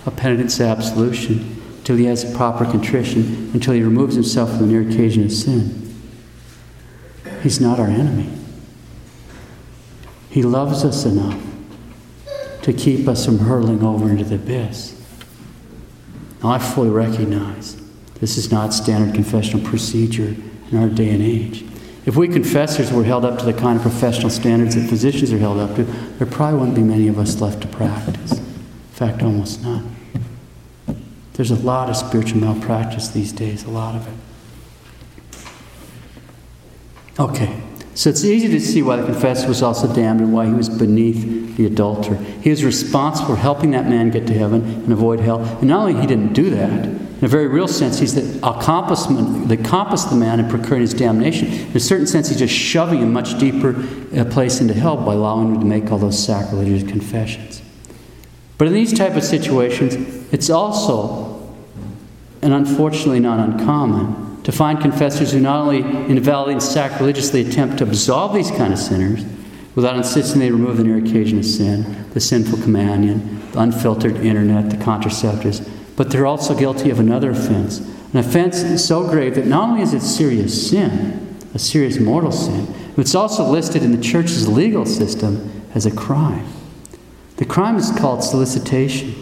a 0.06 0.12
penitent's 0.12 0.60
absolution 0.60 1.60
until 1.78 1.96
he 1.96 2.04
has 2.04 2.24
proper 2.36 2.64
contrition, 2.64 3.50
until 3.52 3.74
he 3.74 3.82
removes 3.82 4.14
himself 4.14 4.50
from 4.50 4.60
the 4.60 4.66
near 4.66 4.88
occasion 4.88 5.24
of 5.24 5.32
sin, 5.32 5.92
he's 7.42 7.60
not 7.60 7.80
our 7.80 7.88
enemy. 7.88 8.30
He 10.30 10.44
loves 10.44 10.84
us 10.84 11.04
enough 11.06 11.42
to 12.62 12.72
keep 12.72 13.08
us 13.08 13.26
from 13.26 13.40
hurling 13.40 13.82
over 13.82 14.08
into 14.08 14.22
the 14.22 14.36
abyss. 14.36 15.04
Now, 16.40 16.50
I 16.50 16.60
fully 16.60 16.90
recognize 16.90 17.82
this 18.20 18.36
is 18.36 18.52
not 18.52 18.72
standard 18.72 19.12
confessional 19.12 19.68
procedure 19.68 20.36
in 20.70 20.78
our 20.78 20.88
day 20.88 21.10
and 21.10 21.20
age. 21.20 21.64
If 22.06 22.16
we 22.16 22.28
confessors 22.28 22.92
were 22.92 23.04
held 23.04 23.24
up 23.24 23.38
to 23.38 23.44
the 23.46 23.54
kind 23.54 23.76
of 23.76 23.82
professional 23.82 24.28
standards 24.28 24.74
that 24.74 24.88
physicians 24.88 25.32
are 25.32 25.38
held 25.38 25.58
up 25.58 25.74
to, 25.76 25.84
there 25.84 26.26
probably 26.26 26.58
wouldn't 26.58 26.76
be 26.76 26.82
many 26.82 27.08
of 27.08 27.18
us 27.18 27.40
left 27.40 27.62
to 27.62 27.68
practice. 27.68 28.32
In 28.32 28.92
fact, 28.92 29.22
almost 29.22 29.62
none. 29.62 29.96
There's 31.32 31.50
a 31.50 31.56
lot 31.56 31.88
of 31.88 31.96
spiritual 31.96 32.40
malpractice 32.40 33.08
these 33.08 33.32
days, 33.32 33.64
a 33.64 33.70
lot 33.70 33.94
of 33.94 34.06
it. 34.06 34.14
Okay, 37.18 37.62
so 37.94 38.10
it's 38.10 38.24
easy 38.24 38.48
to 38.48 38.60
see 38.60 38.82
why 38.82 38.96
the 38.96 39.04
confessor 39.04 39.48
was 39.48 39.62
also 39.62 39.92
damned 39.92 40.20
and 40.20 40.32
why 40.32 40.46
he 40.46 40.52
was 40.52 40.68
beneath 40.68 41.56
the 41.56 41.64
adulterer. 41.64 42.16
He 42.16 42.50
was 42.50 42.64
responsible 42.64 43.34
for 43.34 43.36
helping 43.36 43.70
that 43.70 43.88
man 43.88 44.10
get 44.10 44.26
to 44.26 44.34
heaven 44.34 44.62
and 44.62 44.92
avoid 44.92 45.20
hell. 45.20 45.40
And 45.40 45.68
not 45.68 45.88
only 45.88 46.00
he 46.00 46.06
didn't 46.06 46.34
do 46.34 46.50
that, 46.50 47.03
in 47.18 47.24
a 47.24 47.28
very 47.28 47.46
real 47.46 47.68
sense, 47.68 47.98
he's 47.98 48.14
the 48.14 48.46
accomplishment, 48.46 49.48
the 49.48 49.54
accomplice 49.54 50.04
the 50.04 50.16
man 50.16 50.40
in 50.40 50.48
procuring 50.48 50.82
his 50.82 50.92
damnation. 50.92 51.48
In 51.48 51.76
a 51.76 51.80
certain 51.80 52.06
sense, 52.06 52.28
he's 52.28 52.38
just 52.38 52.54
shoving 52.54 53.00
him 53.00 53.12
much 53.12 53.38
deeper 53.38 53.70
a 54.12 54.24
place 54.24 54.60
into 54.60 54.74
hell 54.74 54.96
by 54.96 55.14
allowing 55.14 55.54
him 55.54 55.60
to 55.60 55.66
make 55.66 55.90
all 55.92 55.98
those 55.98 56.22
sacrilegious 56.22 56.88
confessions. 56.88 57.62
But 58.58 58.66
in 58.68 58.74
these 58.74 58.92
type 58.92 59.14
of 59.14 59.22
situations, 59.22 59.94
it's 60.32 60.50
also, 60.50 61.54
and 62.42 62.52
unfortunately 62.52 63.20
not 63.20 63.38
uncommon, 63.38 64.42
to 64.42 64.52
find 64.52 64.80
confessors 64.80 65.32
who 65.32 65.40
not 65.40 65.60
only 65.62 65.82
invalidly 66.08 66.52
and 66.52 66.62
sacrilegiously 66.62 67.48
attempt 67.48 67.78
to 67.78 67.84
absolve 67.84 68.34
these 68.34 68.50
kind 68.50 68.72
of 68.72 68.78
sinners 68.78 69.24
without 69.74 69.96
insisting 69.96 70.40
they 70.40 70.50
remove 70.50 70.76
the 70.76 70.84
near 70.84 70.98
occasion 70.98 71.38
of 71.38 71.44
sin, 71.44 72.10
the 72.10 72.20
sinful 72.20 72.58
companion, 72.60 73.40
the 73.52 73.60
unfiltered 73.60 74.16
internet, 74.16 74.68
the 74.70 74.76
contraceptives, 74.76 75.68
but 75.96 76.10
they're 76.10 76.26
also 76.26 76.56
guilty 76.56 76.90
of 76.90 76.98
another 76.98 77.30
offense. 77.30 77.78
An 78.12 78.18
offense 78.18 78.84
so 78.84 79.08
grave 79.08 79.34
that 79.34 79.46
not 79.46 79.68
only 79.68 79.82
is 79.82 79.94
it 79.94 80.00
serious 80.00 80.70
sin, 80.70 81.36
a 81.54 81.58
serious 81.58 81.98
mortal 81.98 82.32
sin, 82.32 82.66
but 82.94 83.02
it's 83.02 83.14
also 83.14 83.44
listed 83.44 83.82
in 83.82 83.92
the 83.92 84.02
church's 84.02 84.48
legal 84.48 84.86
system 84.86 85.62
as 85.74 85.86
a 85.86 85.90
crime. 85.90 86.46
The 87.36 87.44
crime 87.44 87.76
is 87.76 87.90
called 87.90 88.22
solicitation. 88.22 89.14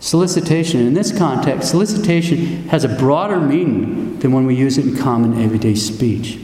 Solicitation, 0.00 0.80
in 0.80 0.94
this 0.94 1.16
context, 1.16 1.70
solicitation 1.70 2.68
has 2.68 2.82
a 2.82 2.88
broader 2.88 3.40
meaning 3.40 4.18
than 4.18 4.32
when 4.32 4.46
we 4.46 4.56
use 4.56 4.78
it 4.78 4.86
in 4.86 4.96
common 4.96 5.40
everyday 5.40 5.76
speech. 5.76 6.40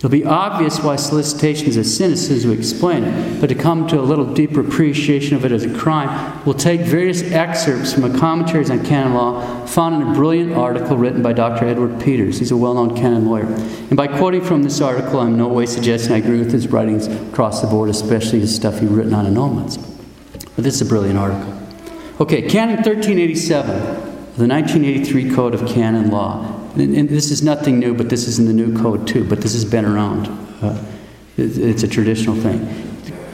It'll 0.00 0.08
be 0.08 0.24
obvious 0.24 0.80
why 0.80 0.96
solicitation 0.96 1.66
is 1.66 1.76
a 1.76 1.84
sin 1.84 2.12
as 2.12 2.26
soon 2.26 2.38
as 2.38 2.46
we 2.46 2.54
explain 2.54 3.04
it, 3.04 3.38
but 3.38 3.48
to 3.48 3.54
come 3.54 3.86
to 3.88 4.00
a 4.00 4.00
little 4.00 4.24
deeper 4.32 4.60
appreciation 4.60 5.36
of 5.36 5.44
it 5.44 5.52
as 5.52 5.62
a 5.62 5.78
crime, 5.78 6.42
we'll 6.46 6.54
take 6.54 6.80
various 6.80 7.20
excerpts 7.20 7.92
from 7.92 8.04
a 8.04 8.18
commentaries 8.18 8.70
on 8.70 8.82
canon 8.82 9.12
law 9.12 9.66
found 9.66 10.00
in 10.00 10.08
a 10.08 10.14
brilliant 10.14 10.54
article 10.54 10.96
written 10.96 11.22
by 11.22 11.34
Dr. 11.34 11.66
Edward 11.66 12.00
Peters. 12.00 12.38
He's 12.38 12.50
a 12.50 12.56
well 12.56 12.72
known 12.72 12.96
canon 12.96 13.26
lawyer. 13.26 13.44
And 13.44 13.94
by 13.94 14.06
quoting 14.06 14.40
from 14.40 14.62
this 14.62 14.80
article, 14.80 15.20
I'm 15.20 15.36
no 15.36 15.48
way 15.48 15.66
suggesting 15.66 16.14
I 16.14 16.16
agree 16.16 16.38
with 16.38 16.50
his 16.50 16.68
writings 16.68 17.06
across 17.06 17.60
the 17.60 17.66
board, 17.66 17.90
especially 17.90 18.38
the 18.38 18.46
stuff 18.46 18.80
he's 18.80 18.88
written 18.88 19.12
on 19.12 19.26
annulments. 19.26 19.76
But 20.56 20.64
this 20.64 20.76
is 20.76 20.80
a 20.80 20.86
brilliant 20.86 21.18
article. 21.18 21.52
Okay, 22.22 22.40
Canon 22.48 22.76
1387, 22.76 23.68
the 24.38 24.46
1983 24.46 25.34
Code 25.34 25.52
of 25.52 25.68
Canon 25.68 26.10
Law. 26.10 26.59
And, 26.74 26.94
and, 26.96 27.08
this 27.08 27.30
is 27.30 27.42
nothing 27.42 27.78
new, 27.78 27.94
but 27.94 28.08
this 28.08 28.28
is 28.28 28.38
in 28.38 28.46
the 28.46 28.52
new 28.52 28.76
code 28.80 29.06
too, 29.06 29.24
but 29.24 29.40
this 29.40 29.52
has 29.54 29.64
been 29.64 29.84
around. 29.84 30.28
Uh, 30.62 30.82
it, 31.36 31.58
it's 31.58 31.82
a 31.82 31.88
traditional 31.88 32.36
thing. 32.36 32.60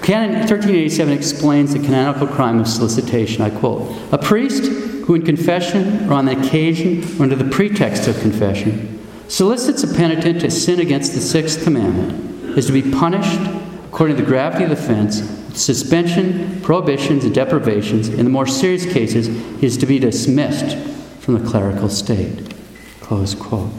Canon 0.02 0.30
1387 0.38 1.12
explains 1.12 1.72
the 1.72 1.80
canonical 1.80 2.26
crime 2.26 2.60
of 2.60 2.68
solicitation. 2.68 3.42
I 3.42 3.50
quote 3.50 3.94
A 4.12 4.18
priest 4.18 4.64
who, 5.04 5.14
in 5.14 5.22
confession 5.22 6.08
or 6.08 6.14
on 6.14 6.26
the 6.26 6.40
occasion 6.40 7.02
or 7.18 7.24
under 7.24 7.36
the 7.36 7.50
pretext 7.50 8.08
of 8.08 8.18
confession, 8.20 9.04
solicits 9.28 9.82
a 9.82 9.88
penitent 9.88 10.40
to 10.40 10.50
sin 10.50 10.80
against 10.80 11.14
the 11.14 11.20
sixth 11.20 11.62
commandment 11.64 12.26
is 12.56 12.66
to 12.66 12.72
be 12.72 12.82
punished 12.90 13.40
according 13.88 14.16
to 14.16 14.22
the 14.22 14.28
gravity 14.28 14.64
of 14.64 14.70
the 14.70 14.76
offense 14.76 15.22
suspension, 15.56 16.60
prohibitions, 16.60 17.24
and 17.24 17.34
deprivations. 17.34 18.08
In 18.10 18.24
the 18.24 18.30
more 18.30 18.46
serious 18.46 18.84
cases, 18.84 19.26
he 19.58 19.66
is 19.66 19.78
to 19.78 19.86
be 19.86 19.98
dismissed 19.98 20.76
from 21.20 21.38
the 21.38 21.48
clerical 21.48 21.88
state. 21.88 22.52
Close 23.06 23.36
quote. 23.36 23.70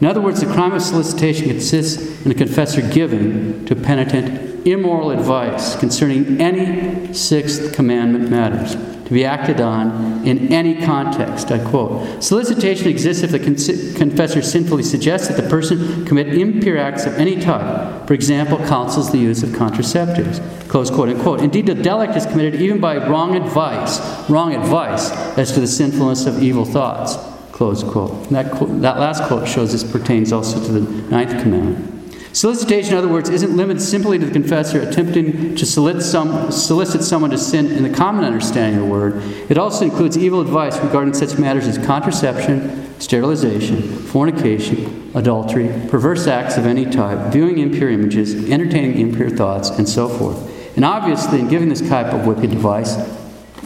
In 0.00 0.08
other 0.08 0.20
words, 0.20 0.40
the 0.40 0.52
crime 0.52 0.72
of 0.72 0.82
solicitation 0.82 1.46
consists 1.46 2.26
in 2.26 2.32
a 2.32 2.34
confessor 2.34 2.82
giving 2.82 3.64
to 3.66 3.76
penitent 3.76 4.66
immoral 4.66 5.12
advice 5.12 5.76
concerning 5.76 6.40
any 6.40 7.14
sixth 7.14 7.72
commandment 7.74 8.28
matters 8.28 8.74
to 9.04 9.10
be 9.12 9.24
acted 9.24 9.60
on 9.60 10.26
in 10.26 10.52
any 10.52 10.84
context. 10.84 11.52
I 11.52 11.64
quote 11.64 12.24
Solicitation 12.24 12.88
exists 12.88 13.22
if 13.22 13.30
the 13.30 13.38
con- 13.38 13.54
confessor 13.94 14.42
sinfully 14.42 14.82
suggests 14.82 15.28
that 15.28 15.40
the 15.40 15.48
person 15.48 16.04
commit 16.04 16.36
impure 16.36 16.76
acts 16.76 17.06
of 17.06 17.14
any 17.14 17.40
type, 17.40 18.08
for 18.08 18.14
example, 18.14 18.58
counsels 18.66 19.12
the 19.12 19.18
use 19.18 19.44
of 19.44 19.50
contraceptives. 19.50 20.40
Close 20.68 20.90
quote 20.90 21.10
unquote. 21.10 21.40
Indeed, 21.40 21.66
the 21.66 21.76
delict 21.76 22.16
is 22.16 22.26
committed 22.26 22.60
even 22.60 22.80
by 22.80 22.96
wrong 22.96 23.36
advice, 23.36 24.28
wrong 24.28 24.56
advice 24.56 25.12
as 25.38 25.52
to 25.52 25.60
the 25.60 25.68
sinfulness 25.68 26.26
of 26.26 26.42
evil 26.42 26.64
thoughts. 26.64 27.31
Close 27.62 27.84
quote. 27.84 28.28
That, 28.30 28.50
quote, 28.50 28.80
that 28.80 28.98
last 28.98 29.22
quote 29.28 29.46
shows 29.46 29.70
this 29.70 29.84
pertains 29.84 30.32
also 30.32 30.58
to 30.66 30.72
the 30.72 30.80
ninth 31.10 31.40
commandment. 31.40 32.12
Solicitation, 32.34 32.94
in 32.94 32.98
other 32.98 33.06
words, 33.06 33.30
isn't 33.30 33.56
limited 33.56 33.80
simply 33.80 34.18
to 34.18 34.26
the 34.26 34.32
confessor 34.32 34.80
attempting 34.80 35.54
to 35.54 35.64
solicit, 35.64 36.02
some, 36.02 36.50
solicit 36.50 37.04
someone 37.04 37.30
to 37.30 37.38
sin 37.38 37.70
in 37.70 37.84
the 37.84 37.88
common 37.88 38.24
understanding 38.24 38.80
of 38.80 38.86
the 38.86 38.92
word. 38.92 39.22
It 39.48 39.58
also 39.58 39.84
includes 39.84 40.18
evil 40.18 40.40
advice 40.40 40.76
regarding 40.80 41.14
such 41.14 41.38
matters 41.38 41.68
as 41.68 41.78
contraception, 41.78 43.00
sterilization, 43.00 43.80
fornication, 43.80 45.12
adultery, 45.14 45.68
perverse 45.88 46.26
acts 46.26 46.56
of 46.56 46.66
any 46.66 46.84
type, 46.84 47.32
viewing 47.32 47.58
impure 47.58 47.90
images, 47.90 48.50
entertaining 48.50 48.98
impure 48.98 49.30
thoughts, 49.30 49.70
and 49.70 49.88
so 49.88 50.08
forth. 50.08 50.74
And 50.74 50.84
obviously, 50.84 51.38
in 51.38 51.46
giving 51.46 51.68
this 51.68 51.88
type 51.88 52.12
of 52.12 52.26
wicked 52.26 52.50
advice, 52.50 52.96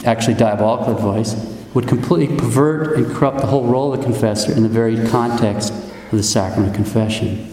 actually 0.05 0.34
diabolical 0.34 0.94
advice, 0.94 1.55
would 1.77 1.87
completely 1.87 2.35
pervert 2.39 2.97
and 2.97 3.14
corrupt 3.14 3.37
the 3.37 3.47
whole 3.47 3.66
role 3.66 3.93
of 3.93 4.01
the 4.01 4.07
confessor 4.07 4.51
in 4.51 4.62
the 4.62 4.68
very 4.68 4.97
context 5.09 5.74
of 5.74 6.12
the 6.12 6.22
sacrament 6.22 6.70
of 6.70 6.74
confession. 6.74 7.53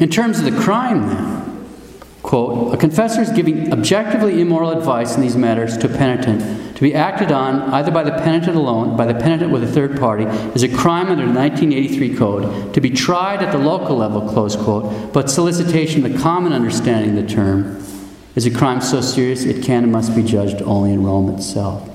In 0.00 0.10
terms 0.10 0.40
of 0.40 0.44
the 0.44 0.60
crime, 0.60 1.06
then, 1.06 1.64
quote, 2.24 2.74
a 2.74 2.76
confessor 2.76 3.20
is 3.20 3.30
giving 3.30 3.72
objectively 3.72 4.40
immoral 4.40 4.72
advice 4.72 5.14
in 5.14 5.20
these 5.20 5.36
matters 5.36 5.78
to 5.78 5.86
a 5.86 5.96
penitent 5.96 6.74
to 6.74 6.82
be 6.82 6.96
acted 6.96 7.30
on 7.30 7.62
either 7.74 7.92
by 7.92 8.02
the 8.02 8.10
penitent 8.10 8.56
alone, 8.56 8.96
by 8.96 9.06
the 9.06 9.14
penitent 9.14 9.52
with 9.52 9.62
a 9.62 9.68
third 9.68 9.96
party, 10.00 10.24
is 10.56 10.64
a 10.64 10.68
crime 10.68 11.06
under 11.06 11.24
the 11.24 11.32
1983 11.32 12.16
Code, 12.16 12.74
to 12.74 12.80
be 12.80 12.90
tried 12.90 13.40
at 13.40 13.52
the 13.52 13.58
local 13.58 13.96
level, 13.96 14.28
close 14.28 14.56
quote, 14.56 15.12
but 15.12 15.30
solicitation, 15.30 16.02
the 16.02 16.18
common 16.18 16.52
understanding 16.52 17.16
of 17.16 17.24
the 17.24 17.32
term, 17.32 17.80
is 18.34 18.46
a 18.46 18.50
crime 18.50 18.80
so 18.80 19.00
serious 19.00 19.44
it 19.44 19.62
can 19.62 19.84
and 19.84 19.92
must 19.92 20.16
be 20.16 20.24
judged 20.24 20.60
only 20.62 20.92
in 20.92 21.04
Rome 21.04 21.32
itself. 21.32 21.87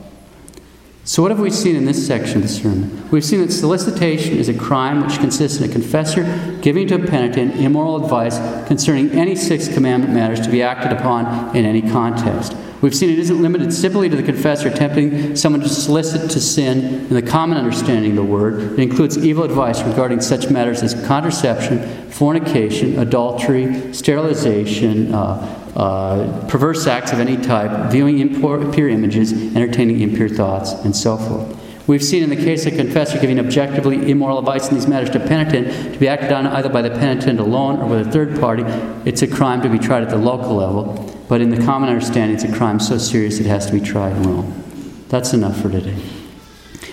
So, 1.13 1.21
what 1.21 1.29
have 1.29 1.39
we 1.39 1.51
seen 1.51 1.75
in 1.75 1.85
this 1.85 2.07
section 2.07 2.37
of 2.37 2.41
the 2.41 2.47
sermon? 2.47 3.07
We've 3.11 3.23
seen 3.23 3.41
that 3.41 3.51
solicitation 3.51 4.35
is 4.35 4.49
a 4.49 4.53
crime 4.55 5.05
which 5.05 5.19
consists 5.19 5.59
in 5.59 5.69
a 5.69 5.71
confessor 5.71 6.23
giving 6.63 6.87
to 6.87 6.95
a 6.95 7.05
penitent 7.05 7.55
immoral 7.57 8.03
advice 8.03 8.39
concerning 8.67 9.11
any 9.11 9.35
Sixth 9.35 9.75
Commandment 9.75 10.11
matters 10.11 10.41
to 10.41 10.49
be 10.49 10.63
acted 10.63 10.91
upon 10.91 11.55
in 11.55 11.65
any 11.65 11.83
context. 11.83 12.55
We've 12.81 12.95
seen 12.95 13.11
it 13.11 13.19
isn't 13.19 13.43
limited 13.43 13.71
simply 13.71 14.09
to 14.09 14.15
the 14.15 14.23
confessor 14.23 14.71
tempting 14.71 15.35
someone 15.35 15.61
to 15.61 15.69
solicit 15.69 16.31
to 16.31 16.39
sin 16.39 16.79
in 16.79 17.13
the 17.13 17.21
common 17.21 17.59
understanding 17.59 18.17
of 18.17 18.17
the 18.17 18.23
word. 18.23 18.73
It 18.73 18.79
includes 18.79 19.15
evil 19.15 19.43
advice 19.43 19.83
regarding 19.83 20.19
such 20.19 20.49
matters 20.49 20.81
as 20.81 20.95
contraception, 21.05 22.09
fornication, 22.09 22.97
adultery, 22.97 23.93
sterilization, 23.93 25.13
uh, 25.13 25.62
uh, 25.75 26.45
perverse 26.47 26.85
acts 26.87 27.11
of 27.11 27.19
any 27.19 27.37
type, 27.37 27.91
viewing 27.91 28.19
impure 28.19 28.89
images, 28.89 29.33
entertaining 29.55 30.01
impure 30.01 30.29
thoughts, 30.29 30.73
and 30.85 30.95
so 30.95 31.17
forth. 31.17 31.59
We've 31.85 32.03
seen 32.03 32.23
in 32.23 32.29
the 32.29 32.37
case 32.37 32.65
of 32.65 32.75
confessor 32.75 33.19
giving 33.19 33.39
objectively 33.39 34.09
immoral 34.09 34.39
advice 34.39 34.69
in 34.69 34.75
these 34.75 34.87
matters 34.87 35.09
to 35.09 35.19
penitent 35.19 35.93
to 35.93 35.99
be 35.99 36.07
acted 36.07 36.31
on 36.31 36.47
either 36.47 36.69
by 36.69 36.81
the 36.81 36.91
penitent 36.91 37.41
alone 37.41 37.81
or 37.81 37.87
with 37.87 38.07
a 38.07 38.11
third 38.11 38.39
party. 38.39 38.63
It's 39.03 39.21
a 39.21 39.27
crime 39.27 39.61
to 39.63 39.69
be 39.69 39.79
tried 39.79 40.03
at 40.03 40.09
the 40.09 40.17
local 40.17 40.55
level, 40.55 41.13
but 41.27 41.41
in 41.41 41.49
the 41.49 41.61
common 41.65 41.89
understanding, 41.89 42.35
it's 42.35 42.45
a 42.45 42.55
crime 42.55 42.79
so 42.79 42.97
serious 42.97 43.39
it 43.39 43.47
has 43.47 43.65
to 43.65 43.73
be 43.73 43.81
tried 43.81 44.15
in 44.15 44.23
Rome. 44.23 44.63
That's 45.09 45.33
enough 45.33 45.59
for 45.61 45.69
today. 45.69 46.01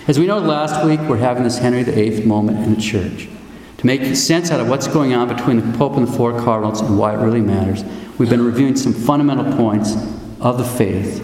As 0.07 0.19
we 0.19 0.25
know, 0.25 0.39
last 0.39 0.85
week, 0.85 0.99
we're 1.01 1.17
having 1.17 1.43
this 1.43 1.59
Henry 1.59 1.83
VIII 1.83 2.25
moment 2.25 2.57
in 2.65 2.75
the 2.75 2.81
church. 2.81 3.29
To 3.81 3.87
make 3.87 4.15
sense 4.15 4.51
out 4.51 4.59
of 4.59 4.69
what's 4.69 4.87
going 4.87 5.15
on 5.15 5.27
between 5.27 5.57
the 5.57 5.75
Pope 5.75 5.97
and 5.97 6.07
the 6.07 6.11
four 6.11 6.39
cardinals 6.39 6.81
and 6.81 6.99
why 6.99 7.15
it 7.15 7.17
really 7.17 7.41
matters, 7.41 7.83
we've 8.19 8.29
been 8.29 8.45
reviewing 8.45 8.75
some 8.75 8.93
fundamental 8.93 9.57
points 9.57 9.95
of 10.39 10.59
the 10.59 10.63
faith 10.63 11.17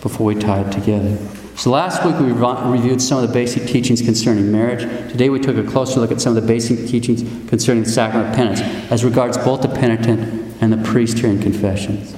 before 0.00 0.24
we 0.24 0.34
tie 0.34 0.62
it 0.62 0.72
together. 0.72 1.18
So 1.56 1.68
last 1.68 2.02
week 2.06 2.18
we 2.18 2.32
reviewed 2.32 3.02
some 3.02 3.22
of 3.22 3.28
the 3.28 3.34
basic 3.34 3.66
teachings 3.66 4.00
concerning 4.00 4.50
marriage. 4.50 4.84
Today 5.12 5.28
we 5.28 5.38
took 5.38 5.58
a 5.58 5.70
closer 5.70 6.00
look 6.00 6.10
at 6.10 6.18
some 6.18 6.34
of 6.34 6.42
the 6.42 6.48
basic 6.48 6.88
teachings 6.88 7.20
concerning 7.46 7.84
the 7.84 7.90
sacrament 7.90 8.30
of 8.30 8.36
penance 8.36 8.62
as 8.90 9.04
regards 9.04 9.36
both 9.36 9.60
the 9.60 9.68
penitent 9.68 10.56
and 10.62 10.72
the 10.72 10.82
priest 10.88 11.18
here 11.18 11.28
in 11.28 11.42
confessions. 11.42 12.16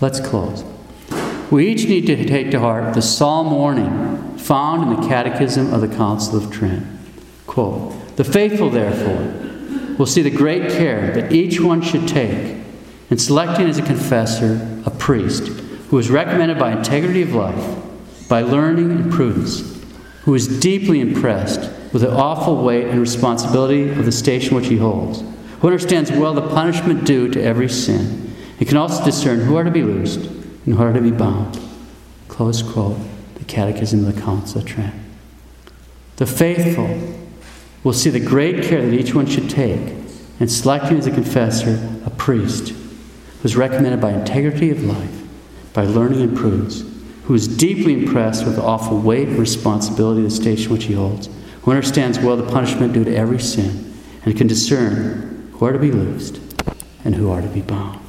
Let's 0.00 0.18
close. 0.18 0.64
We 1.50 1.68
each 1.68 1.86
need 1.86 2.06
to 2.06 2.24
take 2.24 2.50
to 2.52 2.60
heart 2.60 2.94
the 2.94 3.02
solemn 3.02 3.52
warning 3.52 4.38
found 4.38 4.82
in 4.82 4.98
the 4.98 5.06
Catechism 5.06 5.74
of 5.74 5.82
the 5.82 5.94
Council 5.94 6.38
of 6.38 6.50
Trent. 6.50 6.86
Quote, 7.46 7.99
the 8.20 8.32
faithful, 8.32 8.68
therefore, 8.68 9.96
will 9.96 10.04
see 10.04 10.20
the 10.20 10.30
great 10.30 10.70
care 10.72 11.10
that 11.12 11.32
each 11.32 11.58
one 11.58 11.80
should 11.80 12.06
take 12.06 12.54
in 13.08 13.16
selecting 13.16 13.66
as 13.66 13.78
a 13.78 13.82
confessor 13.82 14.82
a 14.84 14.90
priest 14.90 15.48
who 15.88 15.96
is 15.96 16.10
recommended 16.10 16.58
by 16.58 16.70
integrity 16.70 17.22
of 17.22 17.34
life, 17.34 17.78
by 18.28 18.42
learning 18.42 18.90
and 18.90 19.10
prudence, 19.10 19.82
who 20.24 20.34
is 20.34 20.60
deeply 20.60 21.00
impressed 21.00 21.60
with 21.94 22.02
the 22.02 22.12
awful 22.12 22.62
weight 22.62 22.88
and 22.88 23.00
responsibility 23.00 23.88
of 23.88 24.04
the 24.04 24.12
station 24.12 24.54
which 24.54 24.66
he 24.66 24.76
holds, 24.76 25.20
who 25.60 25.68
understands 25.68 26.12
well 26.12 26.34
the 26.34 26.46
punishment 26.46 27.06
due 27.06 27.26
to 27.26 27.42
every 27.42 27.70
sin, 27.70 28.36
and 28.58 28.68
can 28.68 28.76
also 28.76 29.02
discern 29.02 29.40
who 29.40 29.56
are 29.56 29.64
to 29.64 29.70
be 29.70 29.82
loosed 29.82 30.20
and 30.66 30.74
who 30.74 30.82
are 30.82 30.92
to 30.92 31.00
be 31.00 31.10
bound. 31.10 31.58
Close 32.28 32.60
quote, 32.60 32.98
the 33.36 33.44
Catechism 33.46 34.06
of 34.06 34.14
the 34.14 34.20
Council 34.20 34.60
of 34.60 34.66
Trent. 34.66 34.94
The 36.16 36.26
faithful 36.26 37.16
will 37.82 37.92
see 37.92 38.10
the 38.10 38.20
great 38.20 38.62
care 38.64 38.82
that 38.82 38.94
each 38.94 39.14
one 39.14 39.26
should 39.26 39.48
take 39.48 39.94
in 40.38 40.48
selecting 40.48 40.98
as 40.98 41.06
a 41.06 41.10
confessor 41.10 42.00
a 42.04 42.10
priest 42.10 42.70
who 42.70 43.44
is 43.44 43.56
recommended 43.56 44.00
by 44.00 44.10
integrity 44.12 44.70
of 44.70 44.82
life, 44.82 45.22
by 45.72 45.84
learning 45.84 46.20
and 46.20 46.36
prudence, 46.36 46.82
who 47.24 47.34
is 47.34 47.48
deeply 47.48 47.92
impressed 47.92 48.44
with 48.44 48.56
the 48.56 48.62
awful 48.62 48.98
weight 48.98 49.28
and 49.28 49.38
responsibility 49.38 50.24
of 50.24 50.30
the 50.30 50.34
station 50.34 50.72
which 50.72 50.84
he 50.84 50.94
holds, 50.94 51.28
who 51.62 51.70
understands 51.70 52.18
well 52.18 52.36
the 52.36 52.50
punishment 52.50 52.92
due 52.92 53.04
to 53.04 53.14
every 53.14 53.38
sin, 53.38 53.94
and 54.24 54.36
can 54.36 54.46
discern 54.46 55.50
who 55.52 55.64
are 55.64 55.72
to 55.72 55.78
be 55.78 55.92
loosed 55.92 56.40
and 57.04 57.14
who 57.14 57.30
are 57.30 57.40
to 57.40 57.48
be 57.48 57.62
bound. 57.62 57.99